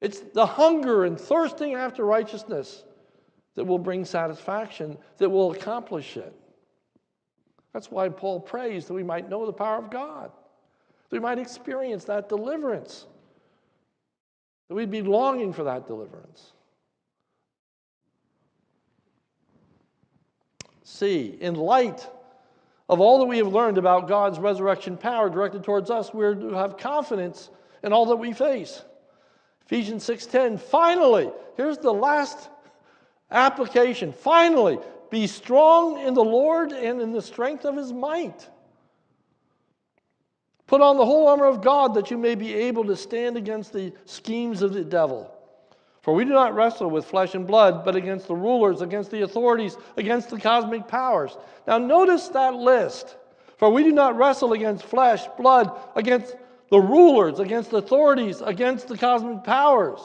it's 0.00 0.20
the 0.20 0.46
hunger 0.46 1.04
and 1.04 1.20
thirsting 1.20 1.74
after 1.74 2.04
righteousness 2.04 2.84
that 3.54 3.64
will 3.64 3.78
bring 3.78 4.04
satisfaction, 4.04 4.96
that 5.18 5.28
will 5.28 5.52
accomplish 5.52 6.16
it. 6.16 6.34
That's 7.72 7.90
why 7.90 8.08
Paul 8.08 8.40
prays 8.40 8.86
that 8.86 8.94
we 8.94 9.02
might 9.02 9.28
know 9.28 9.46
the 9.46 9.52
power 9.52 9.78
of 9.78 9.90
God, 9.90 10.30
that 11.10 11.16
we 11.16 11.20
might 11.20 11.38
experience 11.38 12.04
that 12.04 12.28
deliverance, 12.28 13.06
that 14.68 14.74
we'd 14.74 14.90
be 14.90 15.02
longing 15.02 15.52
for 15.52 15.64
that 15.64 15.86
deliverance. 15.86 16.52
See, 20.84 21.38
in 21.40 21.54
light 21.54 22.06
of 22.88 23.00
all 23.00 23.18
that 23.20 23.24
we 23.24 23.38
have 23.38 23.48
learned 23.48 23.78
about 23.78 24.08
God's 24.08 24.38
resurrection 24.38 24.98
power 24.98 25.30
directed 25.30 25.64
towards 25.64 25.90
us, 25.90 26.12
we're 26.12 26.34
to 26.34 26.52
have 26.52 26.76
confidence 26.76 27.48
in 27.82 27.92
all 27.92 28.06
that 28.06 28.16
we 28.16 28.32
face. 28.32 28.84
Ephesians 29.64 30.04
6:10, 30.04 30.58
finally, 30.58 31.32
here's 31.56 31.78
the 31.78 31.92
last 31.92 32.50
application. 33.32 34.12
Finally, 34.12 34.78
be 35.10 35.26
strong 35.26 35.98
in 36.00 36.14
the 36.14 36.24
Lord 36.24 36.72
and 36.72 37.00
in 37.00 37.12
the 37.12 37.22
strength 37.22 37.64
of 37.64 37.76
his 37.76 37.92
might. 37.92 38.48
Put 40.66 40.80
on 40.80 40.96
the 40.96 41.04
whole 41.04 41.28
armor 41.28 41.46
of 41.46 41.60
God 41.60 41.94
that 41.94 42.10
you 42.10 42.16
may 42.16 42.34
be 42.34 42.54
able 42.54 42.84
to 42.86 42.96
stand 42.96 43.36
against 43.36 43.72
the 43.72 43.92
schemes 44.06 44.62
of 44.62 44.72
the 44.72 44.84
devil. 44.84 45.30
For 46.00 46.14
we 46.14 46.24
do 46.24 46.30
not 46.30 46.54
wrestle 46.54 46.90
with 46.90 47.04
flesh 47.04 47.34
and 47.34 47.46
blood, 47.46 47.84
but 47.84 47.94
against 47.94 48.26
the 48.26 48.34
rulers, 48.34 48.80
against 48.80 49.10
the 49.10 49.22
authorities, 49.22 49.76
against 49.96 50.30
the 50.30 50.40
cosmic 50.40 50.88
powers. 50.88 51.36
Now, 51.66 51.78
notice 51.78 52.28
that 52.28 52.54
list. 52.54 53.16
For 53.58 53.70
we 53.70 53.84
do 53.84 53.92
not 53.92 54.16
wrestle 54.16 54.54
against 54.54 54.84
flesh, 54.84 55.24
blood, 55.38 55.70
against 55.94 56.34
the 56.70 56.80
rulers, 56.80 57.38
against 57.38 57.70
the 57.70 57.76
authorities, 57.76 58.40
against 58.40 58.88
the 58.88 58.96
cosmic 58.96 59.44
powers 59.44 60.00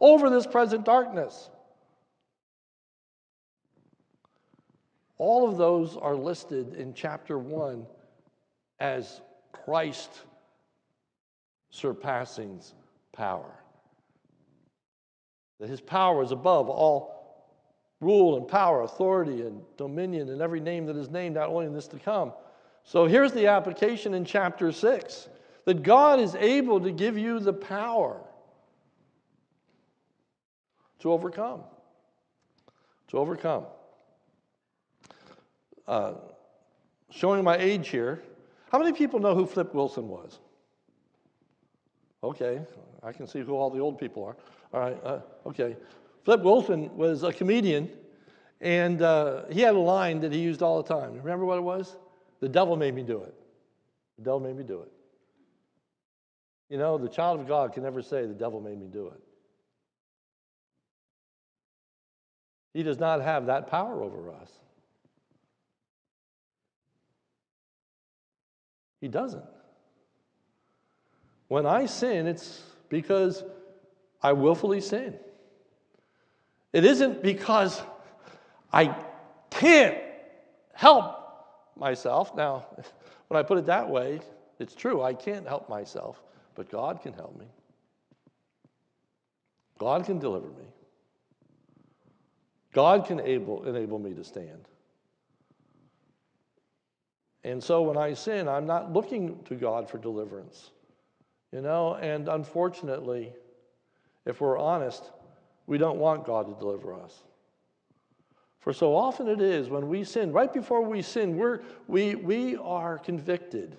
over 0.00 0.28
this 0.28 0.46
present 0.46 0.84
darkness. 0.84 1.48
All 5.18 5.48
of 5.48 5.56
those 5.56 5.96
are 5.96 6.14
listed 6.14 6.74
in 6.74 6.94
chapter 6.94 7.38
1 7.38 7.84
as 8.78 9.20
Christ 9.52 10.10
surpassing 11.70 12.60
power. 13.12 13.52
That 15.58 15.68
his 15.68 15.80
power 15.80 16.22
is 16.22 16.30
above 16.30 16.68
all 16.68 17.18
rule 18.00 18.36
and 18.36 18.46
power, 18.46 18.82
authority 18.82 19.42
and 19.42 19.60
dominion, 19.76 20.28
and 20.28 20.40
every 20.40 20.60
name 20.60 20.86
that 20.86 20.96
is 20.96 21.10
named, 21.10 21.34
not 21.34 21.48
only 21.48 21.66
in 21.66 21.74
this 21.74 21.88
to 21.88 21.98
come. 21.98 22.32
So 22.84 23.06
here's 23.06 23.32
the 23.32 23.48
application 23.48 24.14
in 24.14 24.24
chapter 24.24 24.70
6 24.70 25.28
that 25.64 25.82
God 25.82 26.20
is 26.20 26.36
able 26.36 26.80
to 26.80 26.92
give 26.92 27.18
you 27.18 27.40
the 27.40 27.52
power 27.52 28.20
to 31.00 31.12
overcome. 31.12 31.62
To 33.08 33.18
overcome 33.18 33.64
uh, 35.88 36.12
showing 37.10 37.42
my 37.42 37.56
age 37.56 37.88
here. 37.88 38.22
How 38.70 38.78
many 38.78 38.92
people 38.92 39.18
know 39.18 39.34
who 39.34 39.46
Flip 39.46 39.74
Wilson 39.74 40.06
was? 40.06 40.38
Okay, 42.22 42.60
I 43.02 43.12
can 43.12 43.26
see 43.26 43.40
who 43.40 43.54
all 43.54 43.70
the 43.70 43.78
old 43.80 43.98
people 43.98 44.24
are. 44.24 44.36
All 44.72 44.80
right, 44.80 44.98
uh, 45.04 45.20
okay. 45.46 45.76
Flip 46.24 46.42
Wilson 46.42 46.94
was 46.96 47.22
a 47.22 47.32
comedian, 47.32 47.90
and 48.60 49.00
uh, 49.00 49.44
he 49.50 49.62
had 49.62 49.74
a 49.74 49.78
line 49.78 50.20
that 50.20 50.32
he 50.32 50.38
used 50.38 50.62
all 50.62 50.82
the 50.82 50.88
time. 50.88 51.14
Remember 51.14 51.44
what 51.44 51.56
it 51.58 51.62
was? 51.62 51.96
The 52.40 52.48
devil 52.48 52.76
made 52.76 52.94
me 52.94 53.02
do 53.02 53.22
it. 53.22 53.34
The 54.18 54.24
devil 54.24 54.40
made 54.40 54.56
me 54.56 54.64
do 54.64 54.80
it. 54.82 54.92
You 56.68 56.76
know, 56.76 56.98
the 56.98 57.08
child 57.08 57.40
of 57.40 57.48
God 57.48 57.72
can 57.72 57.82
never 57.82 58.02
say, 58.02 58.26
the 58.26 58.34
devil 58.34 58.60
made 58.60 58.78
me 58.78 58.88
do 58.88 59.06
it. 59.06 59.20
He 62.74 62.82
does 62.82 62.98
not 62.98 63.22
have 63.22 63.46
that 63.46 63.68
power 63.68 64.02
over 64.02 64.30
us. 64.30 64.50
He 69.00 69.08
doesn't. 69.08 69.44
When 71.48 71.66
I 71.66 71.86
sin, 71.86 72.26
it's 72.26 72.62
because 72.88 73.42
I 74.22 74.32
willfully 74.32 74.80
sin. 74.80 75.14
It 76.72 76.84
isn't 76.84 77.22
because 77.22 77.80
I 78.72 78.94
can't 79.50 79.98
help 80.74 81.16
myself. 81.76 82.34
Now, 82.36 82.66
when 83.28 83.38
I 83.38 83.42
put 83.42 83.58
it 83.58 83.66
that 83.66 83.88
way, 83.88 84.20
it's 84.58 84.74
true, 84.74 85.02
I 85.02 85.14
can't 85.14 85.46
help 85.46 85.68
myself, 85.68 86.22
but 86.54 86.68
God 86.68 87.00
can 87.00 87.12
help 87.12 87.38
me. 87.38 87.46
God 89.78 90.04
can 90.04 90.18
deliver 90.18 90.48
me. 90.48 90.74
God 92.72 93.06
can 93.06 93.20
able, 93.20 93.64
enable 93.64 93.98
me 93.98 94.12
to 94.14 94.24
stand. 94.24 94.68
And 97.44 97.62
so 97.62 97.82
when 97.82 97.96
I 97.96 98.14
sin, 98.14 98.48
I'm 98.48 98.66
not 98.66 98.92
looking 98.92 99.42
to 99.44 99.54
God 99.54 99.88
for 99.88 99.98
deliverance. 99.98 100.70
You 101.52 101.62
know, 101.62 101.94
and 101.94 102.28
unfortunately, 102.28 103.32
if 104.26 104.40
we're 104.40 104.58
honest, 104.58 105.10
we 105.66 105.78
don't 105.78 105.98
want 105.98 106.26
God 106.26 106.46
to 106.46 106.54
deliver 106.58 106.92
us. 106.92 107.22
For 108.60 108.72
so 108.72 108.94
often 108.94 109.28
it 109.28 109.40
is 109.40 109.68
when 109.68 109.88
we 109.88 110.04
sin, 110.04 110.32
right 110.32 110.52
before 110.52 110.82
we 110.82 111.00
sin, 111.00 111.36
we're, 111.36 111.60
we, 111.86 112.16
we 112.16 112.56
are 112.56 112.98
convicted 112.98 113.76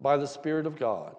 by 0.00 0.16
the 0.16 0.26
Spirit 0.26 0.66
of 0.66 0.78
God. 0.78 1.16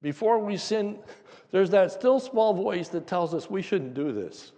Before 0.00 0.38
we 0.38 0.56
sin, 0.56 0.98
there's 1.50 1.70
that 1.70 1.92
still 1.92 2.20
small 2.20 2.54
voice 2.54 2.88
that 2.88 3.06
tells 3.06 3.34
us 3.34 3.50
we 3.50 3.62
shouldn't 3.62 3.94
do 3.94 4.12
this. 4.12 4.52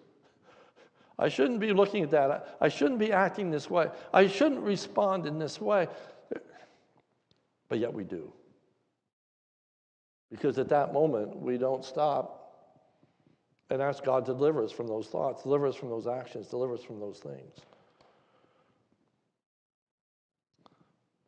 I 1.21 1.29
shouldn't 1.29 1.61
be 1.61 1.73
looking 1.75 2.03
at 2.03 2.11
that. 2.13 2.57
I 2.63 2.69
shouldn't 2.69 2.99
be 2.99 3.13
acting 3.13 3.51
this 3.51 3.69
way. 3.69 3.89
I 4.13 4.27
shouldn't 4.27 4.63
respond 4.63 5.27
in 5.27 5.39
this 5.39 5.61
way. 5.61 5.87
But 7.69 7.79
yet 7.79 7.93
we 7.93 8.05
do. 8.05 8.33
Because 10.31 10.59
at 10.59 10.71
that 10.71 10.95
moment, 10.95 11.37
we 11.37 11.59
don't 11.59 11.85
stop 11.85 12.39
and 13.69 13.83
ask 13.83 14.03
God 14.03 14.25
to 14.27 14.33
deliver 14.33 14.65
us 14.65 14.73
from 14.73 14.87
those 14.87 15.09
thoughts, 15.09 15.43
deliver 15.43 15.67
us 15.67 15.77
from 15.77 15.91
those 15.91 16.07
actions, 16.07 16.49
deliver 16.49 16.75
us 16.75 16.83
from 16.83 16.99
those 16.99 17.19
things. 17.19 17.59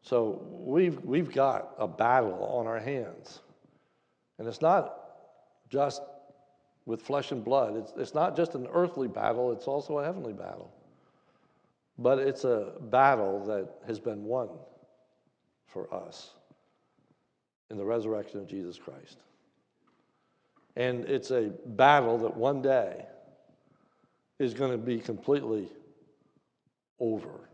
So 0.00 0.42
we've, 0.50 1.00
we've 1.04 1.32
got 1.32 1.74
a 1.78 1.86
battle 1.86 2.42
on 2.44 2.66
our 2.66 2.80
hands. 2.80 3.40
And 4.38 4.48
it's 4.48 4.62
not 4.62 4.98
just 5.68 6.02
with 6.86 7.02
flesh 7.02 7.32
and 7.32 7.44
blood. 7.44 7.76
It's, 7.76 7.92
it's 7.96 8.14
not 8.14 8.36
just 8.36 8.54
an 8.54 8.66
earthly 8.72 9.08
battle, 9.08 9.52
it's 9.52 9.66
also 9.66 9.98
a 9.98 10.04
heavenly 10.04 10.32
battle. 10.32 10.72
But 11.98 12.18
it's 12.18 12.44
a 12.44 12.72
battle 12.80 13.44
that 13.46 13.68
has 13.86 13.98
been 14.00 14.24
won 14.24 14.48
for 15.66 15.92
us 15.92 16.30
in 17.70 17.76
the 17.76 17.84
resurrection 17.84 18.40
of 18.40 18.46
Jesus 18.46 18.78
Christ. 18.78 19.18
And 20.76 21.04
it's 21.04 21.30
a 21.30 21.50
battle 21.66 22.18
that 22.18 22.36
one 22.36 22.62
day 22.62 23.06
is 24.38 24.54
going 24.54 24.72
to 24.72 24.78
be 24.78 24.98
completely 24.98 25.68
over 26.98 27.48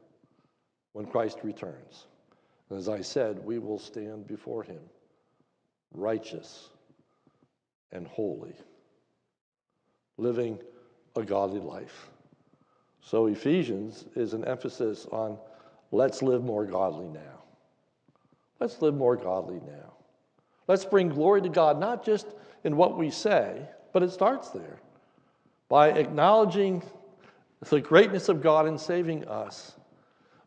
when 0.93 1.07
Christ 1.07 1.39
returns. 1.43 2.07
And 2.71 2.79
as 2.79 2.89
I 2.89 3.01
said, 3.01 3.45
we 3.45 3.59
will 3.59 3.79
stand 3.79 4.27
before 4.27 4.63
him 4.63 4.81
righteous 5.93 6.69
and 7.93 8.07
holy, 8.07 8.55
living 10.19 10.59
a 11.17 11.23
godly 11.23 11.61
life. 11.61 12.11
So, 13.01 13.27
Ephesians 13.27 14.05
is 14.15 14.35
an 14.35 14.45
emphasis 14.45 15.07
on 15.11 15.39
let's 15.91 16.21
live 16.21 16.45
more 16.45 16.67
godly 16.67 17.09
now. 17.09 17.43
Let's 18.61 18.83
live 18.83 18.95
more 18.95 19.17
godly 19.17 19.61
now. 19.67 19.95
Let's 20.67 20.85
bring 20.85 21.09
glory 21.09 21.41
to 21.43 21.49
God, 21.49 21.81
not 21.81 22.05
just 22.05 22.27
in 22.65 22.77
what 22.77 22.99
we 22.99 23.11
say, 23.11 23.63
but 23.93 24.03
it 24.03 24.11
starts 24.11 24.51
there 24.51 24.81
by 25.69 25.91
acknowledging 25.91 26.83
the 27.71 27.81
greatness 27.81 28.29
of 28.29 28.43
God 28.43 28.67
in 28.67 28.77
saving 28.77 29.27
us. 29.27 29.77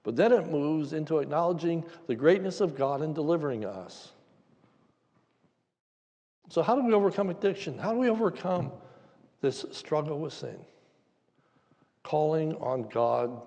But 0.04 0.16
then 0.16 0.32
it 0.32 0.50
moves 0.50 0.94
into 0.94 1.20
acknowledging 1.20 1.86
the 2.08 2.16
greatness 2.16 2.62
of 2.62 2.76
God 2.76 3.02
in 3.02 3.14
delivering 3.14 3.66
us. 3.66 4.12
So, 6.50 6.62
how 6.62 6.76
do 6.76 6.84
we 6.84 6.94
overcome 6.94 7.30
addiction? 7.30 7.78
How 7.78 7.94
do 7.94 8.00
we 8.00 8.10
overcome 8.10 8.72
this 9.42 9.66
struggle 9.72 10.20
with 10.20 10.34
sin? 10.34 10.58
Calling 12.04 12.56
on 12.56 12.88
God 12.90 13.42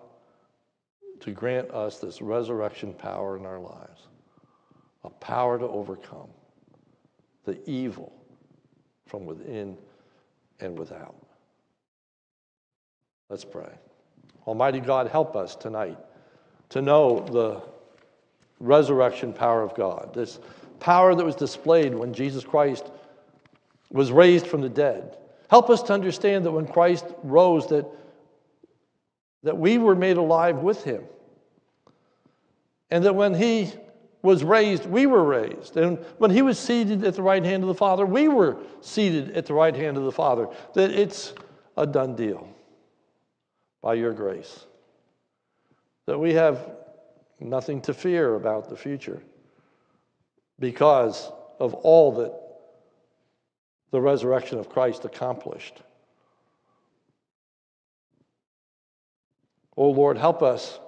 to 1.20 1.30
grant 1.30 1.70
us 1.70 1.98
this 1.98 2.20
resurrection 2.20 2.92
power 2.92 3.36
in 3.36 3.46
our 3.46 3.58
lives, 3.58 4.08
a 5.04 5.10
power 5.10 5.58
to 5.58 5.66
overcome 5.66 6.28
the 7.44 7.58
evil 7.68 8.12
from 9.06 9.24
within 9.24 9.76
and 10.60 10.78
without. 10.78 11.14
Let's 13.28 13.44
pray. 13.44 13.70
Almighty 14.46 14.80
God, 14.80 15.08
help 15.08 15.34
us 15.36 15.56
tonight 15.56 15.98
to 16.70 16.82
know 16.82 17.20
the 17.20 17.62
resurrection 18.60 19.32
power 19.32 19.62
of 19.62 19.74
God, 19.74 20.12
this 20.14 20.40
power 20.80 21.14
that 21.14 21.24
was 21.24 21.36
displayed 21.36 21.94
when 21.94 22.12
Jesus 22.12 22.44
Christ 22.44 22.90
was 23.90 24.12
raised 24.12 24.46
from 24.46 24.60
the 24.60 24.68
dead. 24.68 25.16
Help 25.48 25.70
us 25.70 25.82
to 25.84 25.92
understand 25.92 26.44
that 26.44 26.52
when 26.52 26.66
Christ 26.66 27.04
rose, 27.22 27.66
that, 27.68 27.86
that 29.42 29.58
we 29.58 29.78
were 29.78 29.94
made 29.94 30.16
alive 30.16 30.58
with 30.58 30.84
him. 30.84 31.04
And 32.90 33.04
that 33.04 33.14
when 33.14 33.34
he 33.34 33.72
was 34.22 34.42
raised, 34.42 34.86
we 34.86 35.06
were 35.06 35.22
raised. 35.22 35.76
And 35.76 35.98
when 36.18 36.30
he 36.30 36.42
was 36.42 36.58
seated 36.58 37.04
at 37.04 37.14
the 37.14 37.22
right 37.22 37.44
hand 37.44 37.62
of 37.62 37.68
the 37.68 37.74
Father, 37.74 38.06
we 38.06 38.28
were 38.28 38.56
seated 38.80 39.36
at 39.36 39.46
the 39.46 39.54
right 39.54 39.74
hand 39.74 39.96
of 39.96 40.04
the 40.04 40.12
Father. 40.12 40.48
That 40.74 40.90
it's 40.90 41.34
a 41.76 41.86
done 41.86 42.16
deal 42.16 42.48
by 43.82 43.94
your 43.94 44.12
grace. 44.12 44.66
That 46.06 46.18
we 46.18 46.32
have 46.34 46.70
nothing 47.38 47.82
to 47.82 47.92
fear 47.92 48.36
about 48.36 48.70
the 48.70 48.76
future 48.76 49.22
because 50.58 51.30
of 51.60 51.74
all 51.74 52.12
that 52.12 52.32
the 53.94 54.00
resurrection 54.00 54.58
of 54.58 54.68
Christ 54.68 55.04
accomplished. 55.04 55.80
Oh 59.76 59.90
Lord, 59.90 60.18
help 60.18 60.42
us 60.42 60.80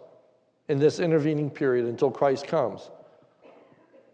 in 0.69 0.81
this 0.81 0.99
intervening 0.99 1.49
period 1.49 1.87
until 1.87 2.11
Christ 2.11 2.49
comes 2.49 2.91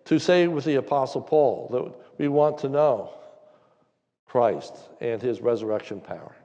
to 0.05 0.19
say 0.19 0.47
with 0.47 0.67
the 0.67 0.75
Apostle 0.75 1.23
Paul 1.23 1.69
that 1.71 2.19
we 2.19 2.29
want 2.29 2.59
to 2.59 2.69
know 2.69 3.15
Christ 4.27 4.77
and 5.01 5.23
his 5.23 5.41
resurrection 5.41 5.99
power. 5.99 6.37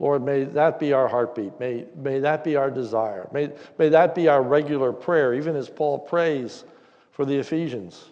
Lord, 0.00 0.24
may 0.24 0.42
that 0.42 0.80
be 0.80 0.92
our 0.92 1.06
heartbeat. 1.06 1.60
May, 1.60 1.86
may 1.94 2.18
that 2.18 2.42
be 2.42 2.56
our 2.56 2.72
desire. 2.72 3.28
May, 3.32 3.52
may 3.78 3.88
that 3.88 4.16
be 4.16 4.26
our 4.26 4.42
regular 4.42 4.92
prayer, 4.92 5.32
even 5.32 5.54
as 5.54 5.68
Paul 5.68 6.00
prays 6.00 6.64
for 7.12 7.24
the 7.24 7.38
Ephesians, 7.38 8.06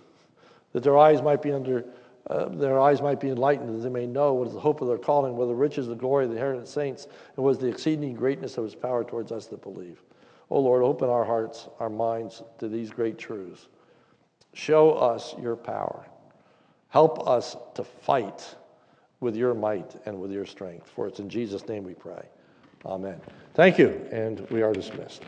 that 0.72 0.84
their 0.84 0.96
eyes 0.96 1.20
might 1.20 1.42
be 1.42 1.50
under, 1.50 1.84
uh, 2.28 2.48
their 2.48 2.80
eyes 2.80 3.00
might 3.00 3.20
be 3.20 3.28
enlightened, 3.28 3.68
that 3.68 3.82
they 3.82 3.88
may 3.88 4.06
know 4.06 4.34
what 4.34 4.48
is 4.48 4.54
the 4.54 4.60
hope 4.60 4.80
of 4.80 4.88
their 4.88 4.98
calling, 4.98 5.36
what 5.36 5.46
the 5.46 5.54
riches, 5.54 5.86
the 5.86 5.94
glory 5.94 6.24
of 6.24 6.30
the 6.30 6.36
inheritance 6.36 6.70
saints, 6.70 7.06
and 7.36 7.44
what 7.44 7.50
is 7.50 7.58
the 7.58 7.68
exceeding 7.68 8.14
greatness 8.14 8.58
of 8.58 8.64
his 8.64 8.74
power 8.74 9.04
towards 9.04 9.30
us 9.30 9.46
that 9.46 9.62
believe. 9.62 10.02
Oh 10.50 10.60
Lord, 10.60 10.82
open 10.82 11.08
our 11.08 11.24
hearts, 11.24 11.68
our 11.80 11.90
minds 11.90 12.42
to 12.58 12.68
these 12.68 12.90
great 12.90 13.18
truths. 13.18 13.68
Show 14.54 14.92
us 14.92 15.34
your 15.40 15.56
power. 15.56 16.06
Help 16.88 17.28
us 17.28 17.56
to 17.74 17.84
fight 17.84 18.56
with 19.20 19.36
your 19.36 19.54
might 19.54 19.94
and 20.06 20.20
with 20.20 20.32
your 20.32 20.46
strength. 20.46 20.88
For 20.88 21.06
it's 21.06 21.20
in 21.20 21.28
Jesus' 21.28 21.66
name 21.68 21.84
we 21.84 21.94
pray. 21.94 22.24
Amen. 22.84 23.20
Thank 23.54 23.78
you, 23.78 24.06
and 24.12 24.40
we 24.50 24.62
are 24.62 24.72
dismissed. 24.72 25.22